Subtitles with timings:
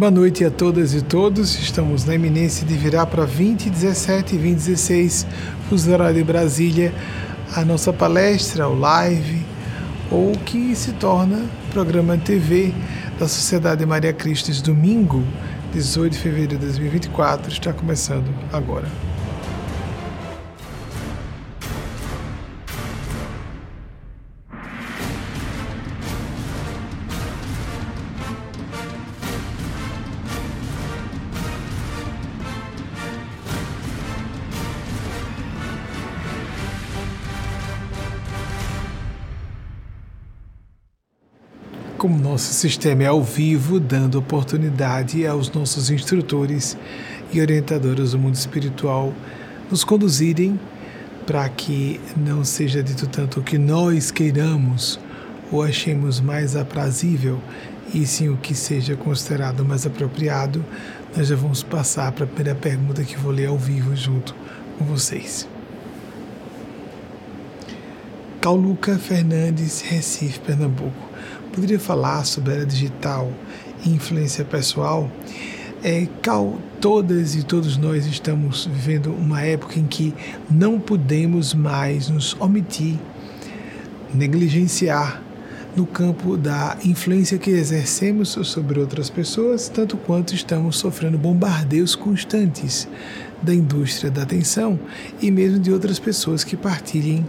[0.00, 1.58] Boa noite a todas e todos.
[1.58, 5.26] Estamos na iminência de virar para 2017 e 2016,
[5.68, 6.90] fuso horário de Brasília,
[7.54, 9.44] a nossa palestra, o live,
[10.10, 12.72] ou que se torna programa TV
[13.18, 15.22] da Sociedade Maria Cristo, domingo,
[15.74, 19.09] 18 de fevereiro de 2024, está começando agora.
[42.30, 46.78] Nosso sistema é ao vivo, dando oportunidade aos nossos instrutores
[47.32, 49.12] e orientadores do mundo espiritual
[49.68, 50.58] nos conduzirem
[51.26, 55.00] para que não seja dito tanto o que nós queiramos
[55.50, 57.40] ou achemos mais aprazível,
[57.92, 60.64] e sim o que seja considerado mais apropriado,
[61.16, 64.36] nós já vamos passar para a primeira pergunta que vou ler ao vivo junto
[64.78, 65.48] com vocês.
[68.40, 71.09] Cauluca Fernandes, Recife, Pernambuco
[71.50, 73.30] poderia falar sobre a era digital
[73.84, 75.10] e influência pessoal.
[75.82, 80.14] É, cal, todas e todos nós estamos vivendo uma época em que
[80.50, 82.98] não podemos mais nos omitir,
[84.12, 85.22] negligenciar
[85.76, 92.88] no campo da influência que exercemos sobre outras pessoas, tanto quanto estamos sofrendo bombardeios constantes
[93.42, 94.78] da indústria da atenção
[95.20, 97.26] e mesmo de outras pessoas que partilhem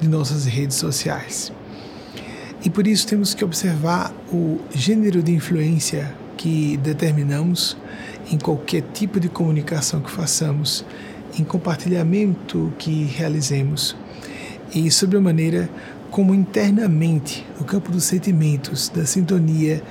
[0.00, 1.52] de nossas redes sociais.
[2.64, 7.76] E por isso temos que observar o gênero de influência que determinamos
[8.30, 10.84] em qualquer tipo de comunicação que façamos,
[11.38, 13.96] em compartilhamento que realizemos
[14.74, 15.68] e sobre a maneira
[16.10, 19.82] como internamente, no campo dos sentimentos, da sintonia,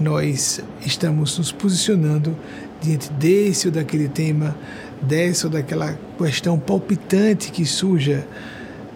[0.00, 2.36] nós estamos nos posicionando
[2.80, 4.56] diante desse ou daquele tema,
[5.02, 8.26] dessa ou daquela questão palpitante que surja,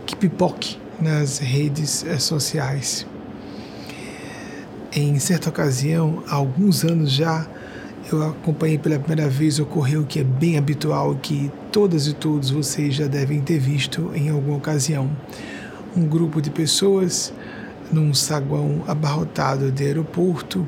[0.06, 3.06] que pipoque nas redes sociais.
[4.96, 7.44] Em certa ocasião, há alguns anos já,
[8.12, 12.48] eu acompanhei pela primeira vez, ocorreu o que é bem habitual, que todas e todos
[12.48, 15.10] vocês já devem ter visto em alguma ocasião.
[15.96, 17.32] Um grupo de pessoas
[17.90, 20.64] num saguão abarrotado de aeroporto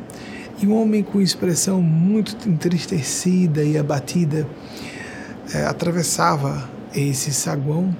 [0.60, 4.44] e um homem com expressão muito entristecida e abatida
[5.54, 7.94] é, atravessava esse saguão.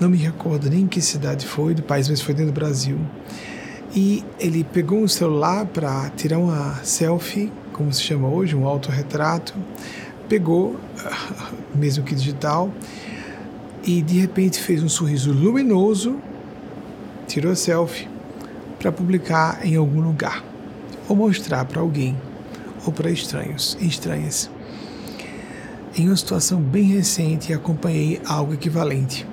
[0.00, 2.98] Não me recordo nem que cidade foi do país, mas foi dentro do Brasil
[3.94, 9.54] e ele pegou um celular para tirar uma selfie, como se chama hoje, um autorretrato,
[10.28, 10.76] pegou,
[11.74, 12.70] mesmo que digital,
[13.84, 16.16] e de repente fez um sorriso luminoso,
[17.26, 18.08] tirou a selfie
[18.78, 20.44] para publicar em algum lugar,
[21.08, 22.16] ou mostrar para alguém,
[22.86, 24.48] ou para estranhos e estranhas.
[25.96, 29.26] Em uma situação bem recente, acompanhei algo equivalente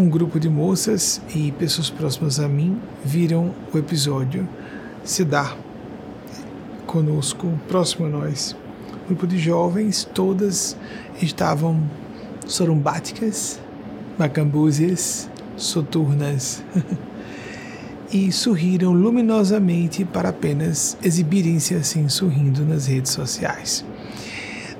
[0.00, 4.48] um grupo de moças e pessoas próximas a mim viram o episódio
[5.04, 5.54] se dar
[6.86, 8.56] conosco, próximo a nós.
[9.04, 10.74] Um grupo de jovens, todas
[11.20, 11.82] estavam
[12.46, 13.60] sorumbáticas,
[14.18, 16.64] macambúzias, soturnas,
[18.10, 23.84] e sorriram luminosamente para apenas exibirem-se assim sorrindo nas redes sociais.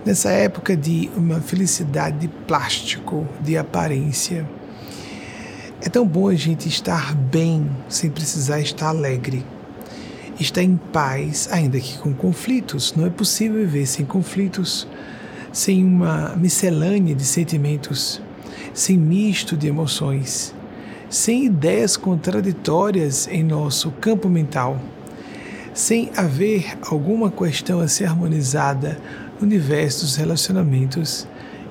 [0.03, 4.49] Nessa época de uma felicidade de plástico, de aparência,
[5.83, 9.45] é tão bom a gente estar bem sem precisar estar alegre.
[10.39, 12.95] Estar em paz, ainda que com conflitos.
[12.95, 14.87] Não é possível viver sem conflitos,
[15.53, 18.21] sem uma miscelânea de sentimentos,
[18.75, 20.55] sem misto de emoções,
[21.09, 24.79] sem ideias contraditórias em nosso campo mental,
[25.73, 28.99] sem haver alguma questão a ser harmonizada
[29.39, 31.27] no universo dos relacionamentos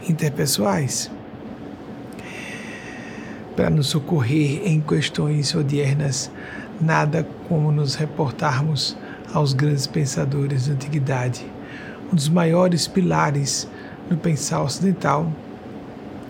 [0.07, 1.11] interpessoais
[3.59, 6.31] para nos socorrer em questões odiernas,
[6.79, 8.95] nada como nos reportarmos
[9.33, 11.45] aos grandes pensadores da antiguidade.
[12.09, 13.67] Um dos maiores pilares
[14.09, 15.29] no pensar ocidental,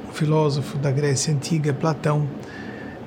[0.10, 2.28] o filósofo da Grécia Antiga, Platão,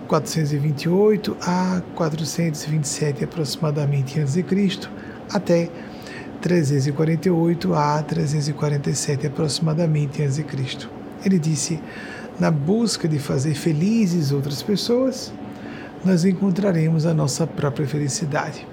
[0.06, 4.44] 428 a 427 aproximadamente a.C.,
[5.32, 5.68] até
[6.40, 10.46] 348 a 347 aproximadamente a.C.
[11.24, 11.80] Ele disse:
[12.38, 15.32] na busca de fazer felizes outras pessoas,
[16.04, 18.66] nós encontraremos a nossa própria felicidade.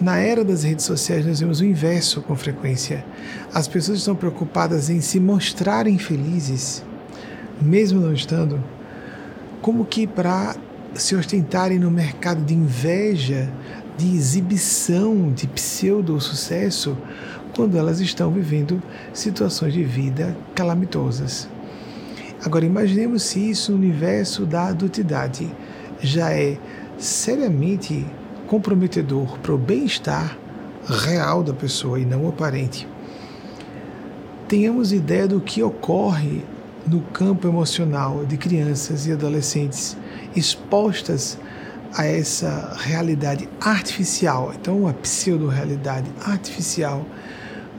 [0.00, 3.04] Na era das redes sociais, nós vemos o inverso com frequência.
[3.52, 6.84] As pessoas estão preocupadas em se mostrarem felizes,
[7.60, 8.62] mesmo não estando,
[9.60, 10.54] como que para
[10.94, 13.50] se ostentarem no mercado de inveja,
[13.96, 16.96] de exibição, de pseudo-sucesso,
[17.54, 18.80] quando elas estão vivendo
[19.12, 21.48] situações de vida calamitosas.
[22.44, 25.50] Agora, imaginemos se isso no universo da adultidade
[26.00, 26.56] já é
[26.96, 28.06] seriamente
[28.46, 30.38] comprometedor para o bem-estar
[30.86, 32.86] real da pessoa e não aparente.
[34.46, 36.42] Tenhamos ideia do que ocorre
[36.86, 39.96] no campo emocional de crianças e adolescentes
[40.34, 41.38] expostas
[41.94, 47.04] a essa realidade artificial, então uma pseudo-realidade artificial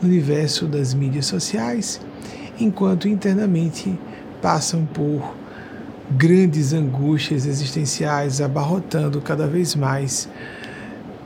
[0.02, 2.02] no universo das mídias sociais,
[2.60, 3.98] enquanto internamente
[4.42, 5.36] passam por
[6.12, 10.28] grandes angústias existenciais abarrotando cada vez mais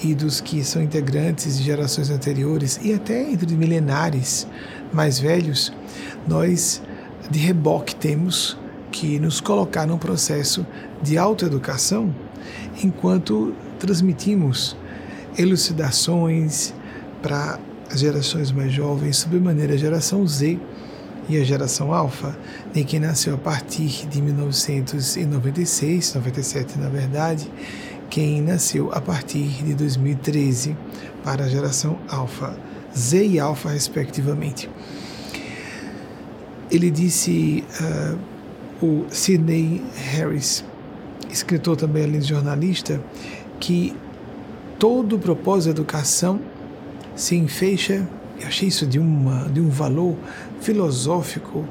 [0.03, 4.47] e dos que são integrantes de gerações anteriores e até entre milenares
[4.93, 5.73] mais velhos,
[6.27, 6.81] nós
[7.31, 8.57] de reboque temos
[8.93, 10.65] que nos colocar num processo
[11.03, 12.15] de autoeducação
[12.83, 14.77] enquanto transmitimos
[15.37, 16.73] elucidações
[17.23, 17.59] para
[17.91, 20.59] as gerações mais jovens, sobremaneira a geração Z
[21.29, 22.37] e a geração Alfa,
[22.75, 27.51] nem quem nasceu a partir de 1996, 97 na verdade,
[28.09, 30.77] quem nasceu a partir de 2013
[31.23, 32.59] para a geração Alfa,
[32.97, 34.71] Z e Alfa respectivamente.
[36.71, 38.19] Ele disse, uh,
[38.85, 39.83] o Sidney
[40.13, 40.65] Harris,
[41.31, 43.01] escritor também além de jornalista,
[43.61, 43.95] que
[44.79, 46.41] todo o propósito da educação
[47.15, 48.09] se enfeixa,
[48.41, 50.17] eu achei isso de, uma, de um valor
[50.61, 51.65] filosófico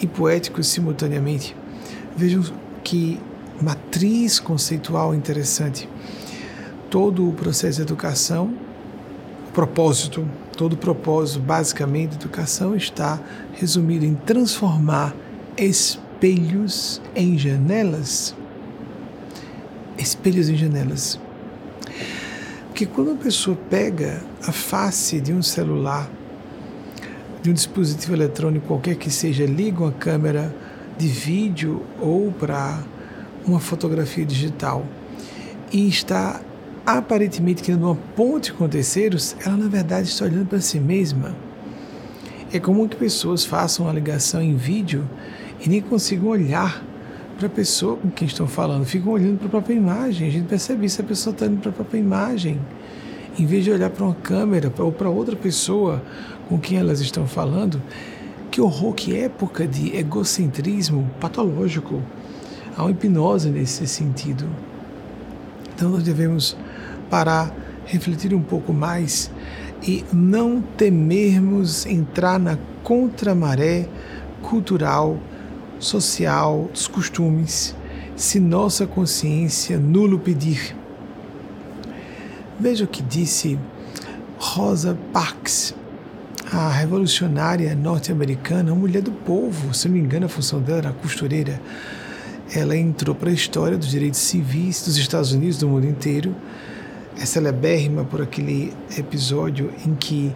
[0.00, 1.56] e poético simultaneamente.
[2.16, 2.42] Vejam
[2.84, 3.18] que
[3.60, 5.88] matriz conceitual interessante.
[6.88, 8.54] Todo o processo de educação,
[9.48, 13.20] o propósito, todo o propósito, basicamente, de educação está
[13.54, 15.14] resumido em transformar
[15.56, 18.36] espelhos em janelas.
[19.98, 21.18] Espelhos em janelas.
[22.72, 26.10] Porque quando a pessoa pega a face de um celular,
[27.42, 30.56] de um dispositivo eletrônico qualquer que seja, liga uma câmera
[30.96, 32.82] de vídeo ou para
[33.46, 34.86] uma fotografia digital
[35.70, 36.40] e está
[36.86, 41.36] aparentemente criando uma ponte com terceiros, ela na verdade está olhando para si mesma.
[42.50, 45.06] É comum que pessoas façam uma ligação em vídeo
[45.60, 46.82] e nem consigam olhar
[47.36, 50.28] para a pessoa com quem estão falando, ficam olhando para a própria imagem.
[50.28, 52.60] A gente percebe isso, a pessoa está olhando para a própria imagem,
[53.38, 56.02] em vez de olhar para uma câmera ou para outra pessoa
[56.48, 57.80] com quem elas estão falando.
[58.50, 62.02] Que horror, que época de egocentrismo patológico
[62.76, 64.48] Há uma hipnose nesse sentido.
[65.74, 66.56] Então nós devemos
[67.10, 69.30] parar, refletir um pouco mais
[69.86, 73.86] e não temermos entrar na contramaré
[74.40, 75.18] cultural,
[75.82, 77.74] social, dos costumes,
[78.16, 80.76] se nossa consciência nulo pedir.
[82.58, 83.58] Veja o que disse
[84.38, 85.74] Rosa Parks,
[86.52, 91.60] a revolucionária norte-americana, mulher do povo, se não me engano, a função dela era costureira
[92.54, 96.34] ela entrou para a história dos direitos civis dos Estados Unidos, do mundo inteiro.
[97.18, 100.32] É celebérrima por aquele episódio em que,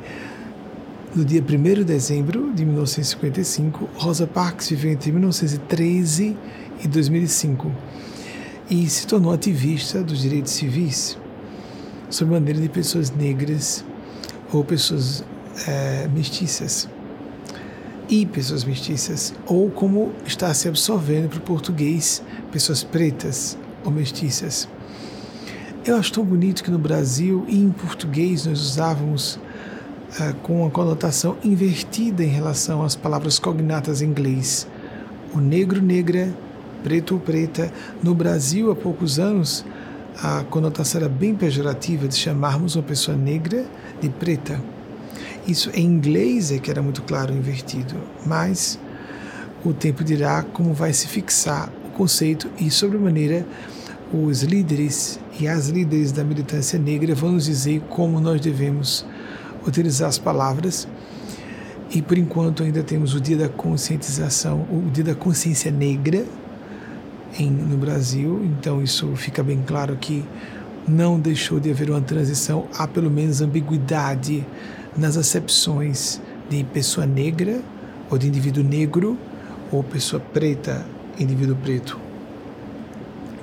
[1.17, 6.37] no dia 1 de dezembro de 1955, Rosa Parks viveu entre 1913
[6.85, 7.73] e 2005.
[8.69, 11.17] e se tornou ativista dos direitos civis,
[12.11, 13.83] sob maneira de pessoas negras
[14.53, 15.25] ou pessoas
[15.67, 16.87] é, mestiças
[18.11, 24.69] e pessoas mestiças, ou como está se absorvendo para o português, pessoas pretas ou mestiças.
[25.87, 29.39] Eu acho tão bonito que no Brasil e em português nós usávamos
[30.21, 34.67] uh, com uma conotação invertida em relação às palavras cognatas em inglês.
[35.35, 36.33] O negro, negra,
[36.83, 37.73] preto ou preta.
[38.03, 39.65] No Brasil, há poucos anos,
[40.23, 43.67] a conotação era bem pejorativa de chamarmos uma pessoa negra
[44.01, 44.61] de preta.
[45.47, 47.95] Isso em inglês é que era muito claro invertido,
[48.25, 48.79] mas
[49.65, 53.47] o tempo dirá como vai se fixar o conceito e, sobremaneira,
[54.13, 59.05] os líderes e as líderes da militância negra vão nos dizer como nós devemos
[59.67, 60.89] utilizar as palavras.
[61.91, 66.25] E por enquanto ainda temos o dia da conscientização, o dia da consciência negra
[67.39, 70.25] em, no Brasil, então isso fica bem claro que
[70.89, 74.45] não deixou de haver uma transição, há pelo menos ambiguidade
[74.97, 77.61] nas acepções de pessoa negra
[78.11, 79.19] ou de indivíduo negro
[79.71, 80.85] ou pessoa preta,
[81.19, 82.06] indivíduo preto.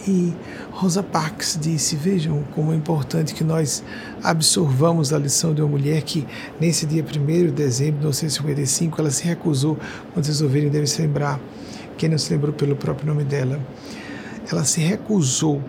[0.05, 0.33] E
[0.71, 3.83] Rosa Parks disse: Vejam como é importante que nós
[4.21, 6.27] absorvamos a lição de uma mulher que,
[6.59, 9.77] nesse dia 1 de dezembro de 1955, ela se recusou,
[10.11, 11.39] quando vocês ouvirem, devem se lembrar,
[11.97, 13.61] quem não se lembrou pelo próprio nome dela,
[14.51, 15.61] ela se recusou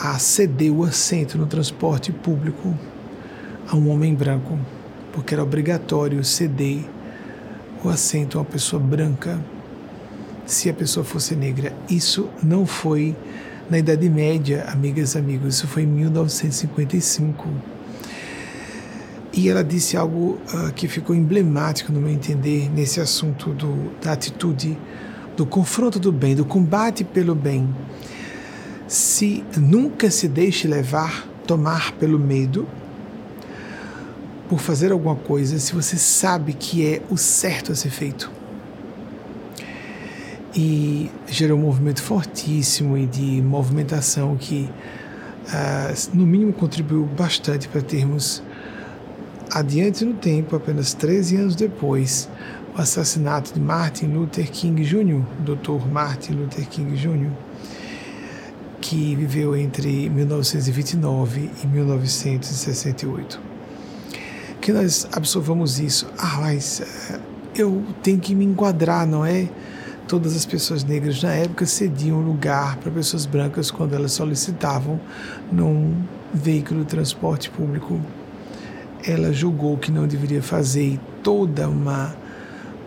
[0.00, 2.74] a ceder o assento no transporte público
[3.68, 4.58] a um homem branco,
[5.12, 6.84] porque era obrigatório ceder
[7.84, 9.38] o assento a uma pessoa branca
[10.46, 11.74] se a pessoa fosse negra.
[11.90, 13.14] Isso não foi
[13.68, 17.48] na Idade Média, amigas e amigos, isso foi em 1955.
[19.32, 24.12] E ela disse algo uh, que ficou emblemático, no meu entender, nesse assunto do, da
[24.12, 24.78] atitude,
[25.36, 27.68] do confronto do bem, do combate pelo bem.
[28.88, 32.66] Se nunca se deixe levar, tomar pelo medo,
[34.48, 38.35] por fazer alguma coisa se você sabe que é o certo a ser feito.
[40.56, 44.70] E gerou um movimento fortíssimo e de movimentação que,
[45.48, 48.42] uh, no mínimo, contribuiu bastante para termos,
[49.50, 52.28] adiante no tempo, apenas 13 anos depois,
[52.74, 55.86] o assassinato de Martin Luther King Jr., Dr.
[55.92, 57.30] Martin Luther King Jr.,
[58.80, 63.56] que viveu entre 1929 e 1968
[64.66, 66.08] que nós absorvamos isso.
[66.18, 67.20] Ah, mas eh,
[67.54, 69.48] eu tenho que me enquadrar, não é?
[70.08, 75.00] Todas as pessoas negras na época cediam lugar para pessoas brancas quando elas solicitavam
[75.50, 76.00] num
[76.32, 78.00] veículo de transporte público.
[79.04, 82.14] Ela julgou que não deveria fazer e toda uma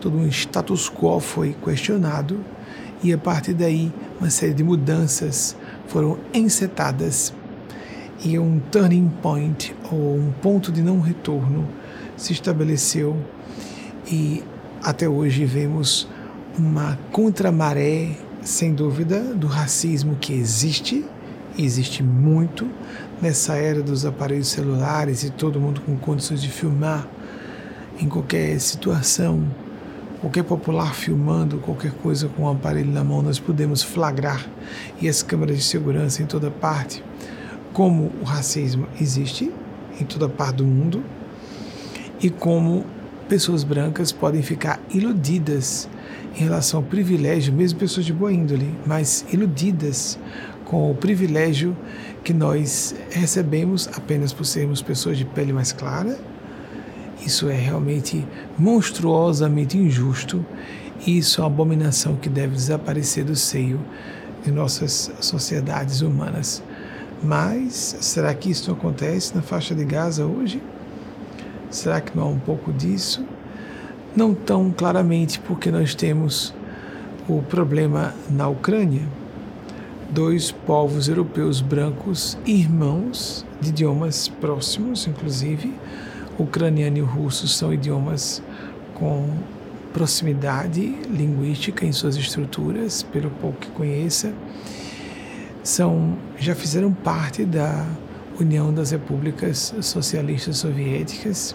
[0.00, 2.40] todo um status quo foi questionado.
[3.02, 5.54] E a partir daí uma série de mudanças
[5.88, 7.34] foram encetadas
[8.24, 11.68] e um turning point ou um ponto de não retorno
[12.16, 13.14] se estabeleceu.
[14.10, 14.42] E
[14.82, 16.08] até hoje vemos
[16.58, 21.04] uma contramaré, sem dúvida, do racismo que existe,
[21.58, 22.68] existe muito
[23.20, 27.06] nessa era dos aparelhos celulares e todo mundo com condições de filmar
[28.00, 29.44] em qualquer situação,
[30.20, 34.46] qualquer popular filmando qualquer coisa com um aparelho na mão, nós podemos flagrar
[35.00, 37.02] e as câmeras de segurança em toda parte
[37.72, 39.50] como o racismo existe
[40.00, 41.04] em toda parte do mundo
[42.22, 42.84] e como
[43.28, 45.88] pessoas brancas podem ficar iludidas
[46.36, 50.18] em relação ao privilégio, mesmo pessoas de boa índole, mas iludidas
[50.64, 51.76] com o privilégio
[52.22, 56.18] que nós recebemos apenas por sermos pessoas de pele mais clara.
[57.24, 58.26] Isso é realmente
[58.58, 60.44] monstruosamente injusto
[61.06, 63.80] e isso é uma abominação que deve desaparecer do seio
[64.44, 66.62] de nossas sociedades humanas.
[67.22, 70.62] Mas será que isso acontece na faixa de Gaza hoje?
[71.70, 73.24] Será que não há um pouco disso?
[74.14, 76.54] Não tão claramente, porque nós temos
[77.28, 79.02] o problema na Ucrânia.
[80.10, 85.72] Dois povos europeus brancos, irmãos, de idiomas próximos, inclusive.
[86.38, 88.42] Ucraniano e russo são idiomas
[88.94, 89.28] com
[89.92, 94.32] proximidade linguística em suas estruturas, pelo pouco que conheça
[95.62, 97.86] são, já fizeram parte da
[98.38, 101.54] União das Repúblicas Socialistas Soviéticas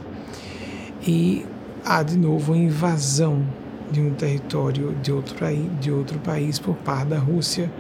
[1.06, 1.46] e
[1.86, 3.46] há de novo a invasão
[3.92, 5.36] de um território de outro,
[5.80, 7.72] de outro país por parte da Rússia,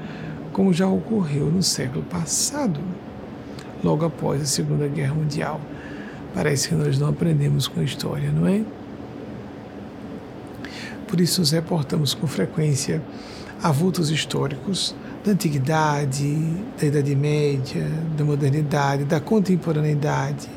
[0.53, 2.79] como já ocorreu no século passado,
[3.83, 5.59] logo após a Segunda Guerra Mundial.
[6.33, 8.61] Parece que nós não aprendemos com a história, não é?
[11.07, 13.01] Por isso nos reportamos com frequência
[13.61, 16.37] a vultos históricos da antiguidade,
[16.79, 20.47] da Idade Média, da modernidade, da contemporaneidade,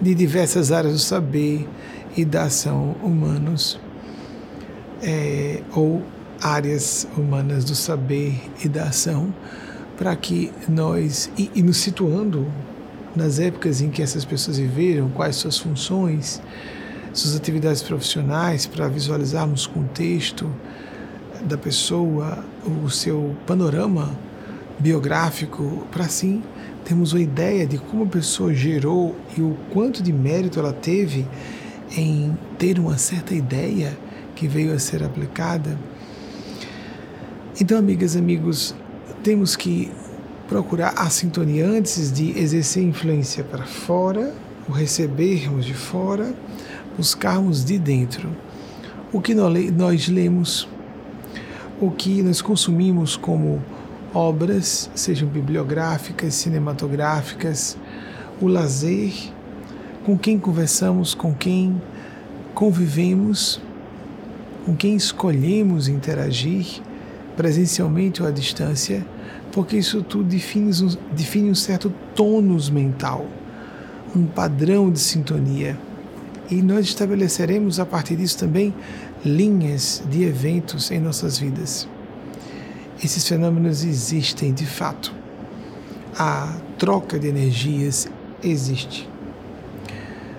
[0.00, 1.68] de diversas áreas do saber
[2.16, 3.80] e da ação humanos,
[5.02, 6.02] é, ou
[6.40, 9.32] áreas humanas do saber e da ação,
[9.96, 12.46] para que nós, e, e nos situando
[13.14, 16.40] nas épocas em que essas pessoas viveram, quais suas funções,
[17.12, 20.50] suas atividades profissionais, para visualizarmos o contexto
[21.44, 22.44] da pessoa,
[22.84, 24.10] o seu panorama
[24.78, 26.42] biográfico, para assim
[26.84, 31.26] termos uma ideia de como a pessoa gerou e o quanto de mérito ela teve
[31.96, 33.96] em ter uma certa ideia
[34.34, 35.78] que veio a ser aplicada.
[37.60, 38.74] Então, amigas amigos,
[39.22, 39.90] temos que
[40.48, 44.34] procurar a sintonia antes de exercer influência para fora,
[44.68, 46.34] o recebermos de fora,
[46.96, 48.28] buscarmos de dentro.
[49.12, 50.68] O que nós lemos,
[51.80, 53.62] o que nós consumimos como
[54.14, 57.76] obras, sejam bibliográficas, cinematográficas,
[58.40, 59.12] o lazer,
[60.04, 61.80] com quem conversamos, com quem
[62.54, 63.60] convivemos,
[64.64, 66.80] com quem escolhemos interagir,
[67.36, 69.04] presencialmente ou à distância,
[69.52, 70.70] porque isso tudo define,
[71.12, 73.26] define um certo tônus mental,
[74.14, 75.78] um padrão de sintonia.
[76.50, 78.74] E nós estabeleceremos a partir disso também
[79.24, 81.88] linhas de eventos em nossas vidas.
[83.02, 85.14] Esses fenômenos existem de fato.
[86.18, 88.08] A troca de energias
[88.42, 89.11] existe.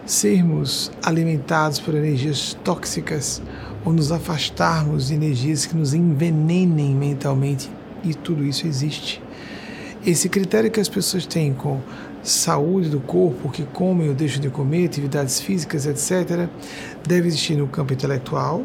[0.05, 3.41] Sermos alimentados por energias tóxicas
[3.85, 7.69] ou nos afastarmos de energias que nos envenenem mentalmente,
[8.03, 9.21] e tudo isso existe.
[10.05, 11.79] Esse critério que as pessoas têm com
[12.21, 16.49] saúde do corpo, que comem ou deixam de comer, atividades físicas, etc.,
[17.07, 18.63] deve existir no campo intelectual,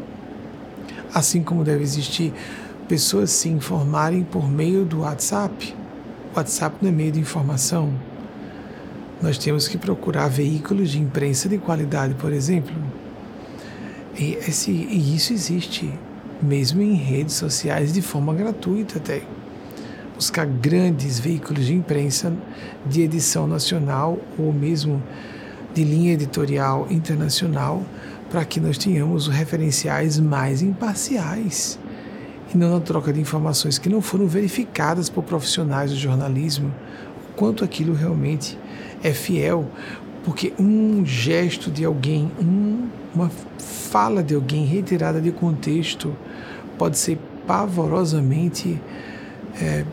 [1.13, 2.33] assim como deve existir
[2.89, 5.73] pessoas se informarem por meio do WhatsApp.
[6.35, 7.93] WhatsApp não é meio de informação.
[9.21, 12.73] Nós temos que procurar veículos de imprensa de qualidade, por exemplo.
[14.17, 15.91] E, esse, e isso existe,
[16.41, 19.21] mesmo em redes sociais, de forma gratuita até.
[20.15, 22.33] Buscar grandes veículos de imprensa
[22.85, 25.03] de edição nacional ou mesmo
[25.73, 27.83] de linha editorial internacional
[28.29, 31.79] para que nós tenhamos referenciais mais imparciais
[32.53, 36.73] e não na troca de informações que não foram verificadas por profissionais do jornalismo,
[37.29, 38.57] o quanto aquilo realmente
[39.03, 39.65] é fiel,
[40.23, 46.15] porque um gesto de alguém, um, uma fala de alguém retirada de contexto
[46.77, 48.79] pode ser pavorosamente
[49.61, 49.83] é,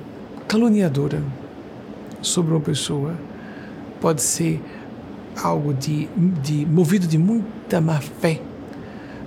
[0.47, 1.23] caluniadora
[2.21, 3.15] sobre uma pessoa,
[4.01, 4.61] pode ser
[5.43, 6.07] algo de,
[6.43, 8.41] de movido de muita má fé,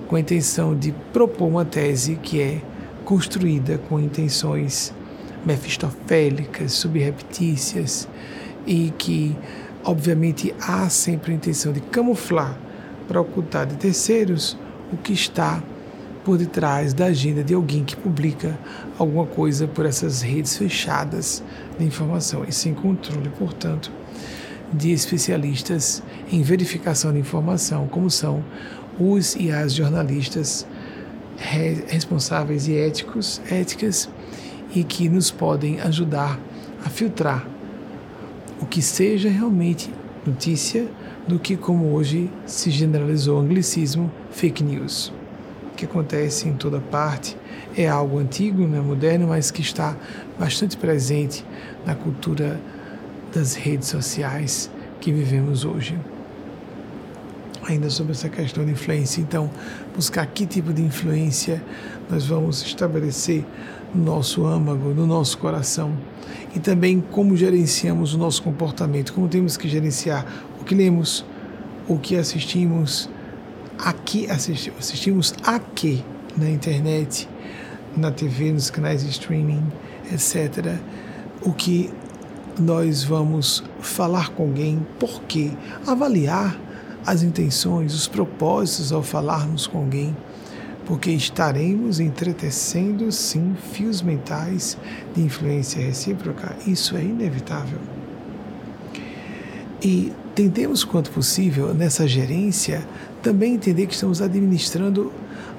[0.08, 2.62] com a intenção de propor uma tese que é
[3.06, 4.94] construída com intenções
[5.46, 8.08] mefistofélicas, subreptícias
[8.65, 9.36] e que,
[9.84, 12.58] obviamente, há sempre a intenção de camuflar
[13.08, 14.58] para ocultar de terceiros
[14.92, 15.63] o que está
[16.24, 18.58] por detrás da agenda de alguém que publica
[18.98, 21.44] alguma coisa por essas redes fechadas
[21.78, 22.46] de informação.
[22.48, 23.92] E sem controle, portanto,
[24.72, 28.44] de especialistas em verificação de informação, como são
[29.00, 30.68] os e as jornalistas
[31.88, 34.10] responsáveis e éticos, éticas
[34.76, 36.39] e que nos podem ajudar
[36.86, 37.48] a filtrar
[38.60, 39.89] o que seja realmente
[40.26, 40.88] notícia
[41.28, 45.13] do que como hoje se generalizou o anglicismo fake news,
[45.76, 47.38] que acontece em toda parte,
[47.78, 49.95] é algo antigo, não é moderno, mas que está
[50.38, 51.45] bastante presente
[51.86, 52.60] na cultura
[53.34, 54.69] das redes sociais
[55.00, 55.98] que vivemos hoje
[57.72, 59.22] ainda sobre essa questão de influência.
[59.22, 59.50] Então,
[59.95, 61.62] buscar que tipo de influência
[62.10, 63.45] nós vamos estabelecer
[63.93, 65.93] no nosso âmago, no nosso coração.
[66.55, 70.25] E também como gerenciamos o nosso comportamento, como temos que gerenciar
[70.59, 71.25] o que lemos,
[71.88, 73.09] o que assistimos,
[73.77, 76.03] aqui assisti assistimos a que
[76.35, 77.27] na internet,
[77.95, 79.63] na TV, nos canais de streaming,
[80.12, 80.75] etc.
[81.41, 81.91] O que
[82.59, 85.51] nós vamos falar com alguém, por quê?
[85.88, 86.59] Avaliar
[87.05, 90.15] as intenções, os propósitos ao falarmos com alguém,
[90.89, 94.75] porque estaremos entretecendo sim fios mentais
[95.13, 96.56] de influência recíproca.
[96.65, 97.78] Isso é inevitável.
[99.84, 102.84] E tentemos, quanto possível, nessa gerência,
[103.21, 105.13] também entender que estamos administrando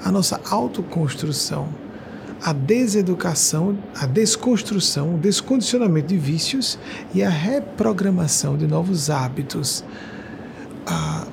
[0.05, 1.69] a nossa autoconstrução,
[2.43, 6.77] a deseducação, a desconstrução, o descondicionamento de vícios
[7.15, 9.85] e a reprogramação de novos hábitos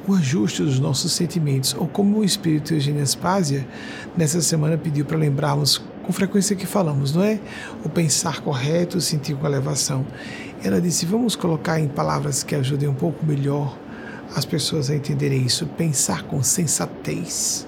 [0.07, 3.67] o ajuste dos nossos sentimentos, ou como o espírito Eugênio Aspásia
[4.15, 7.39] nessa semana pediu para lembrarmos com frequência que falamos, não é?
[7.83, 10.05] O pensar correto, o sentir com elevação.
[10.63, 13.77] Ela disse: vamos colocar em palavras que ajudem um pouco melhor
[14.35, 15.65] as pessoas a entenderem isso.
[15.65, 17.67] Pensar com sensatez,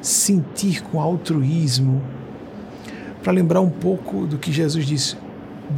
[0.00, 2.02] sentir com altruísmo,
[3.22, 5.16] para lembrar um pouco do que Jesus disse.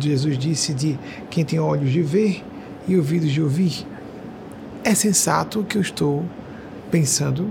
[0.01, 0.99] Jesus disse de
[1.31, 2.43] quem tem olhos de ver
[2.89, 3.87] e ouvidos de ouvir.
[4.85, 6.25] É sensato o que eu estou
[6.91, 7.51] pensando,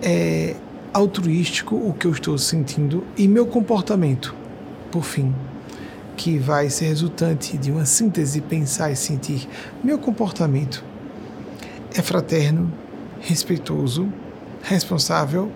[0.00, 0.54] é
[0.94, 4.34] altruístico o que eu estou sentindo e meu comportamento,
[4.90, 5.34] por fim
[6.16, 9.46] que vai ser resultante de uma síntese pensar e sentir.
[9.84, 10.82] Meu comportamento
[11.94, 12.72] é fraterno,
[13.20, 14.10] respeitoso,
[14.62, 15.52] responsável.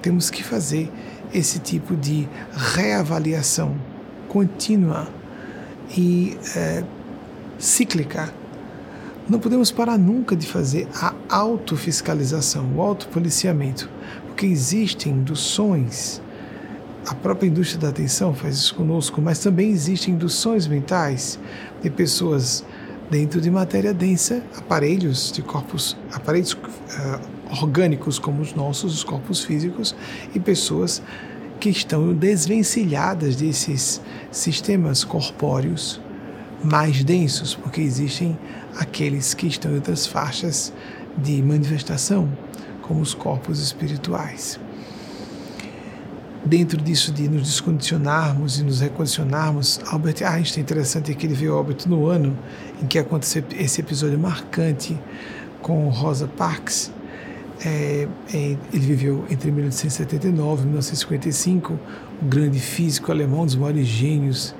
[0.00, 0.90] Temos que fazer
[1.34, 3.76] esse tipo de reavaliação
[4.28, 5.08] contínua
[5.96, 6.84] e é,
[7.58, 8.32] cíclica.
[9.28, 13.90] Não podemos parar nunca de fazer a autofiscalização, o autopoliciamento,
[14.26, 16.20] porque existem induções
[17.06, 21.38] a própria indústria da atenção faz isso conosco, mas também existem induções mentais
[21.80, 22.64] de pessoas
[23.08, 29.44] dentro de matéria densa, aparelhos de corpos, aparelhos uh, orgânicos como os nossos, os corpos
[29.44, 29.94] físicos,
[30.34, 31.00] e pessoas
[31.60, 36.00] que estão desvencilhadas desses sistemas corpóreos
[36.64, 38.36] mais densos, porque existem
[38.76, 40.72] aqueles que estão em outras faixas
[41.16, 42.28] de manifestação,
[42.82, 44.58] como os corpos espirituais
[46.46, 51.52] dentro disso de nos descondicionarmos e nos recondicionarmos, Albert Einstein, interessante é que ele veio
[51.52, 52.38] ao óbito no ano
[52.80, 54.96] em que aconteceu esse episódio marcante
[55.60, 56.92] com Rosa Parks.
[57.64, 61.78] É, é, ele viveu entre 1879 e 1955,
[62.22, 64.54] um grande físico alemão, um dos maiores gênios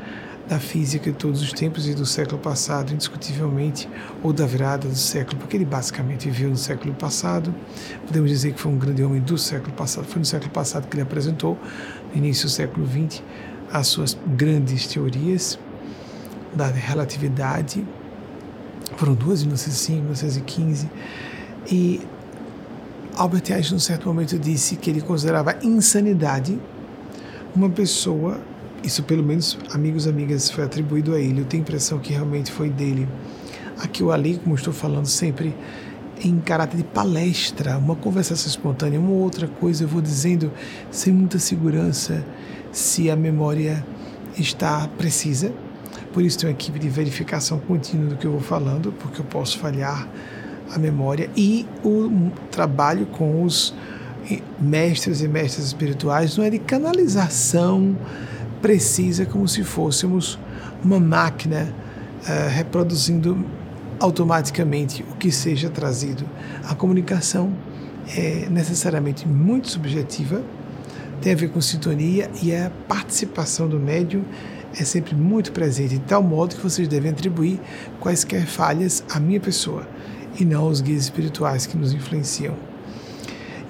[0.48, 3.88] da física de todos os tempos e do século passado, indiscutivelmente,
[4.22, 7.52] ou da virada do século, porque ele basicamente viveu no século passado.
[8.06, 10.06] Podemos dizer que foi um grande homem do século passado.
[10.06, 11.58] Foi no século passado que ele apresentou,
[12.12, 13.22] no início do século XX,
[13.72, 15.58] as suas grandes teorias
[16.54, 17.84] da relatividade.
[18.96, 20.88] Foram duas, em 1905, 1915.
[21.70, 22.00] E
[23.16, 26.56] Albert Einstein, num certo momento, disse que ele considerava insanidade
[27.54, 28.38] uma pessoa
[28.86, 31.40] isso, pelo menos, amigos e amigas, foi atribuído a ele.
[31.40, 33.08] Eu tenho a impressão que realmente foi dele.
[33.78, 35.54] Aqui o Ali, como estou falando sempre,
[36.24, 40.52] em caráter de palestra, uma conversação espontânea, uma outra coisa, eu vou dizendo
[40.90, 42.24] sem muita segurança
[42.70, 43.84] se a memória
[44.38, 45.52] está precisa.
[46.12, 49.24] Por isso tem uma equipe de verificação contínua do que eu vou falando, porque eu
[49.24, 50.08] posso falhar
[50.72, 53.74] a memória e o trabalho com os
[54.58, 57.96] mestres e mestras espirituais não é de canalização
[58.66, 60.36] precisa como se fôssemos
[60.82, 61.72] uma máquina
[62.22, 63.46] uh, reproduzindo
[64.00, 66.24] automaticamente o que seja trazido.
[66.64, 67.52] A comunicação
[68.16, 70.42] é necessariamente muito subjetiva,
[71.22, 74.24] tem a ver com sintonia e a participação do médium
[74.76, 77.60] é sempre muito presente, de tal modo que vocês devem atribuir
[78.00, 79.86] quaisquer falhas à minha pessoa
[80.40, 82.56] e não aos guias espirituais que nos influenciam.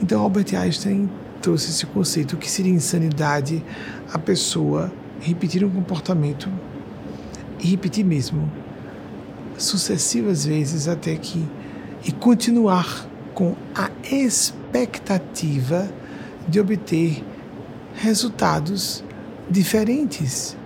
[0.00, 1.10] Então, Albert Einstein
[1.46, 3.64] trouxe esse conceito que seria insanidade
[4.12, 6.50] a pessoa repetir um comportamento
[7.60, 8.50] e repetir mesmo
[9.56, 11.46] sucessivas vezes até que
[12.04, 15.88] e continuar com a expectativa
[16.48, 17.24] de obter
[17.94, 19.04] resultados
[19.48, 20.56] diferentes.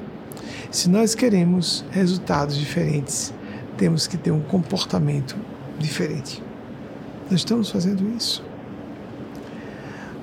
[0.71, 3.35] Se nós queremos resultados diferentes,
[3.77, 5.37] temos que ter um comportamento
[5.79, 6.43] diferente.
[7.31, 8.50] Nós estamos fazendo isso.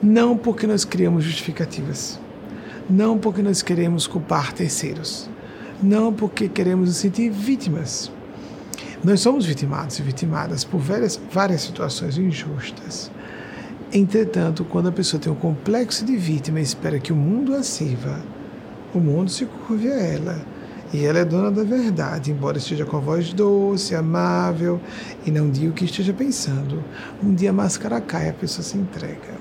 [0.01, 2.19] Não porque nós criamos justificativas
[2.89, 5.29] não porque nós queremos culpar terceiros,
[5.83, 8.09] não porque queremos nos sentir vítimas.
[9.03, 13.11] Nós somos vitimados e vitimadas por várias, várias situações injustas.
[13.93, 17.63] Entretanto, quando a pessoa tem um complexo de vítima e espera que o mundo a
[17.63, 18.19] sirva,
[18.93, 20.45] o mundo se curve a ela.
[20.93, 24.79] E ela é dona da verdade, embora esteja com a voz doce, amável
[25.25, 26.81] e não diga o que esteja pensando.
[27.21, 29.36] Um dia a máscara cai, a pessoa se entrega.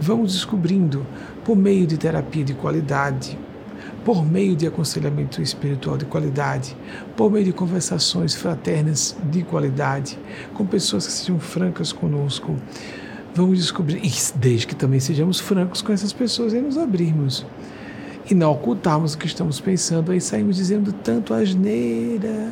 [0.00, 1.06] Vamos descobrindo
[1.44, 3.38] por meio de terapia de qualidade,
[4.04, 6.76] por meio de aconselhamento espiritual de qualidade,
[7.16, 10.18] por meio de conversações fraternas de qualidade,
[10.54, 12.54] com pessoas que sejam francas conosco.
[13.34, 14.00] Vamos descobrir,
[14.36, 17.44] desde que também sejamos francos com essas pessoas e nos abrirmos
[18.30, 22.50] e não ocultarmos o que estamos pensando, aí saímos dizendo tanto asneira,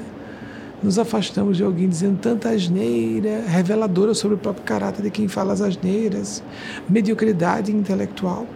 [0.85, 5.55] nos afastamos de alguém dizendo tanta asneira, reveladora sobre o próprio caráter de quem fala
[5.55, 6.43] as asneiras,
[6.87, 8.47] mediocridade intelectual,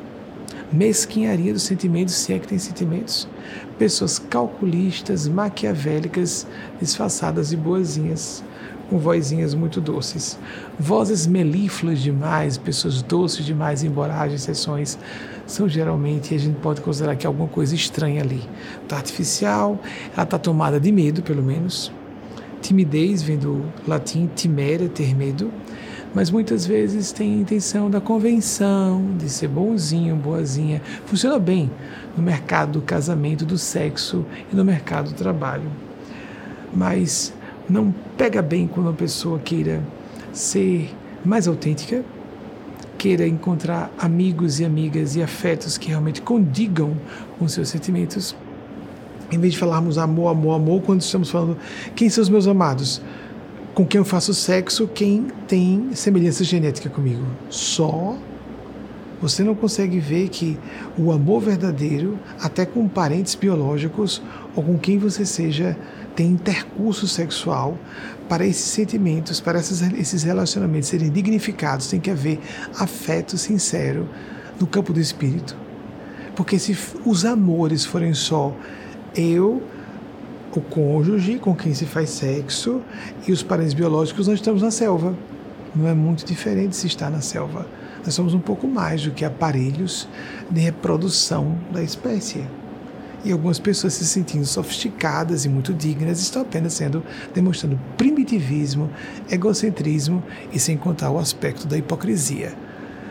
[0.70, 3.26] mesquinharia dos sentimentos, se é que tem sentimentos,
[3.78, 6.46] pessoas calculistas, maquiavélicas,
[6.78, 8.44] disfarçadas e boazinhas,
[8.90, 10.38] com vozinhas muito doces,
[10.78, 14.98] vozes melífluas demais, pessoas doces demais, embora haja exceções,
[15.46, 18.42] são geralmente, a gente pode considerar que alguma coisa estranha ali.
[18.82, 19.80] Está artificial,
[20.12, 21.90] ela está tomada de medo, pelo menos.
[22.68, 25.50] Timidez vem do latim timere, ter medo,
[26.14, 30.82] mas muitas vezes tem a intenção da convenção, de ser bonzinho, boazinha.
[31.06, 31.70] Funciona bem
[32.14, 35.70] no mercado do casamento, do sexo e no mercado do trabalho.
[36.70, 37.32] Mas
[37.70, 39.82] não pega bem quando a pessoa queira
[40.30, 42.04] ser mais autêntica,
[42.98, 46.94] queira encontrar amigos e amigas e afetos que realmente condigam
[47.38, 48.36] com seus sentimentos.
[49.30, 51.56] Em vez de falarmos amor, amor, amor, quando estamos falando
[51.94, 53.00] quem são os meus amados,
[53.74, 57.24] com quem eu faço sexo, quem tem semelhança genética comigo.
[57.50, 58.16] Só
[59.20, 60.58] você não consegue ver que
[60.96, 64.22] o amor verdadeiro, até com parentes biológicos
[64.54, 65.76] ou com quem você seja
[66.14, 67.78] tem intercurso sexual,
[68.28, 72.40] para esses sentimentos, para esses, relacionamentos serem dignificados, tem que haver
[72.76, 74.08] afeto sincero
[74.58, 75.56] no campo do espírito.
[76.34, 78.54] Porque se os amores forem só
[79.18, 79.62] eu,
[80.58, 82.82] o cônjuge com quem se faz sexo
[83.26, 85.14] e os parentes biológicos, nós estamos na selva.
[85.74, 87.66] Não é muito diferente se estar na selva.
[88.04, 90.08] Nós somos um pouco mais do que aparelhos
[90.50, 92.44] de reprodução da espécie
[93.24, 97.02] e algumas pessoas se sentindo sofisticadas e muito dignas estão apenas sendo
[97.34, 98.90] demonstrando primitivismo,
[99.30, 102.54] egocentrismo e sem contar o aspecto da hipocrisia,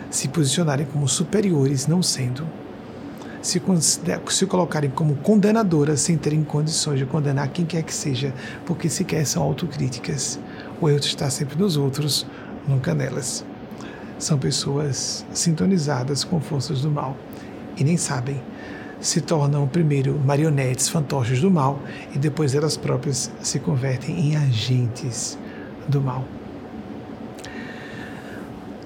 [0.09, 2.47] se posicionarem como superiores, não sendo,
[3.41, 3.61] se,
[4.29, 8.33] se colocarem como condenadoras sem terem condições de condenar quem quer que seja,
[8.65, 10.39] porque sequer são autocríticas.
[10.81, 12.25] O erro está sempre nos outros,
[12.67, 13.45] nunca nelas.
[14.19, 17.15] São pessoas sintonizadas com forças do mal
[17.77, 18.41] e nem sabem
[18.99, 21.79] se tornam primeiro marionetes, fantoches do mal
[22.15, 25.37] e depois elas próprias se convertem em agentes
[25.87, 26.23] do mal.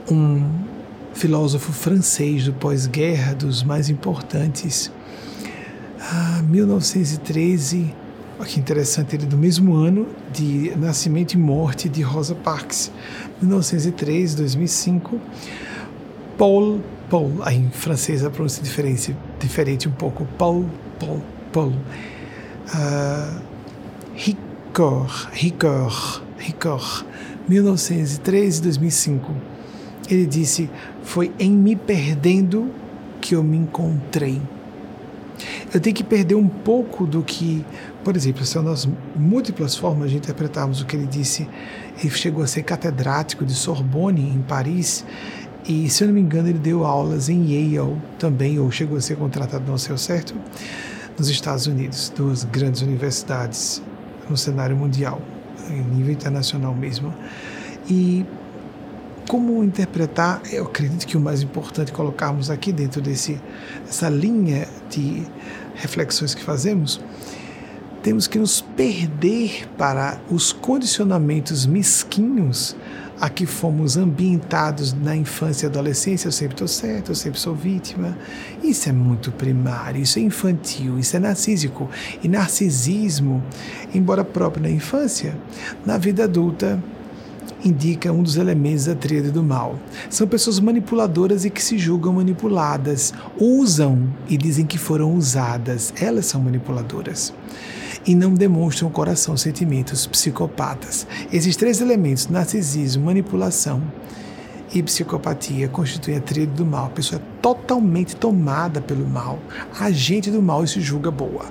[0.09, 0.70] Um
[1.13, 4.91] filósofo francês do pós-guerra, dos mais importantes,
[5.99, 7.93] ah, 1913,
[8.45, 12.91] que interessante, ele é do mesmo ano de nascimento e morte de Rosa Parks,
[13.41, 15.19] 1903, 2005,
[16.37, 20.65] Paul Paul, em francês a pronúncia é diferente, diferente um pouco, Paul,
[20.97, 21.21] Paul,
[21.51, 21.73] Paul.
[22.73, 23.41] Uh,
[24.15, 27.05] Ricoeur, Ricoeur, Ricoeur,
[27.49, 29.50] 1913 2005.
[30.11, 30.69] Ele disse:
[31.03, 32.69] Foi em me perdendo
[33.21, 34.41] que eu me encontrei.
[35.73, 37.65] Eu tenho que perder um pouco do que,
[38.03, 41.47] por exemplo, são as múltiplas formas de interpretarmos o que ele disse.
[41.99, 45.05] Ele chegou a ser catedrático de Sorbonne, em Paris,
[45.67, 49.01] e, se eu não me engano, ele deu aulas em Yale também, ou chegou a
[49.01, 50.35] ser contratado, não sei o certo,
[51.17, 53.81] nos Estados Unidos, duas grandes universidades
[54.29, 55.21] no cenário mundial,
[55.69, 57.13] em nível internacional mesmo.
[57.87, 58.25] E
[59.31, 63.39] como interpretar, eu acredito que o mais importante colocarmos aqui dentro desse,
[63.85, 65.25] dessa linha de
[65.73, 66.99] reflexões que fazemos,
[68.03, 72.75] temos que nos perder para os condicionamentos mesquinhos
[73.21, 77.55] a que fomos ambientados na infância e adolescência, eu sempre estou certo, eu sempre sou
[77.55, 78.17] vítima.
[78.61, 81.89] Isso é muito primário, isso é infantil, isso é narcísico.
[82.21, 83.41] E narcisismo,
[83.95, 85.37] embora próprio na infância,
[85.85, 86.83] na vida adulta
[87.63, 89.77] indica um dos elementos da tríade do mal.
[90.09, 95.93] São pessoas manipuladoras e que se julgam manipuladas, usam e dizem que foram usadas.
[95.99, 97.33] Elas são manipuladoras
[98.05, 101.07] e não demonstram coração, sentimentos psicopatas.
[101.31, 103.81] Esses três elementos, narcisismo, manipulação
[104.73, 106.85] e psicopatia, constituem a tríade do mal.
[106.85, 109.39] A pessoa é totalmente tomada pelo mal,
[109.79, 111.45] agente do mal e se julga boa.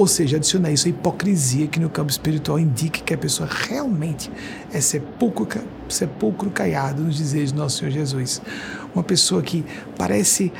[0.00, 4.32] Ou seja, adicionar isso à hipocrisia que no campo espiritual indica que a pessoa realmente
[4.72, 8.40] é sepulcro, sepulcro caiado nos desejos do nosso Senhor Jesus.
[8.94, 9.62] Uma pessoa que
[9.98, 10.50] parece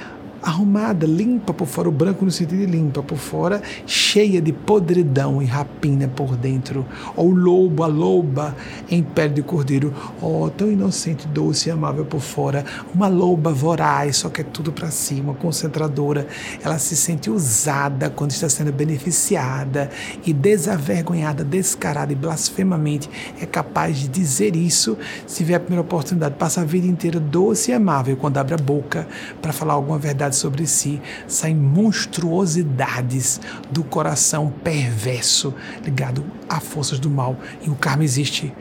[0.43, 5.43] arrumada, limpa por fora, o branco no sentido de limpa por fora, cheia de podridão
[5.43, 6.87] e rapina por dentro.
[7.17, 8.57] Ou o lobo, a loba
[8.91, 12.65] em pele de cordeiro, oh, tão inocente, doce e amável por fora.
[12.95, 16.27] Uma loba voraz, só que é tudo para cima, concentradora.
[16.63, 19.91] Ela se sente usada quando está sendo beneficiada
[20.25, 26.35] e desavergonhada, descarada e blasfemamente é capaz de dizer isso se vier a primeira oportunidade.
[26.37, 29.07] Passa a vida inteira doce e amável quando abre a boca
[29.41, 33.41] para falar alguma verdade sobre si, saem monstruosidades
[33.71, 37.37] do coração perverso ligado a forças do mal.
[37.63, 38.53] E o karma existe.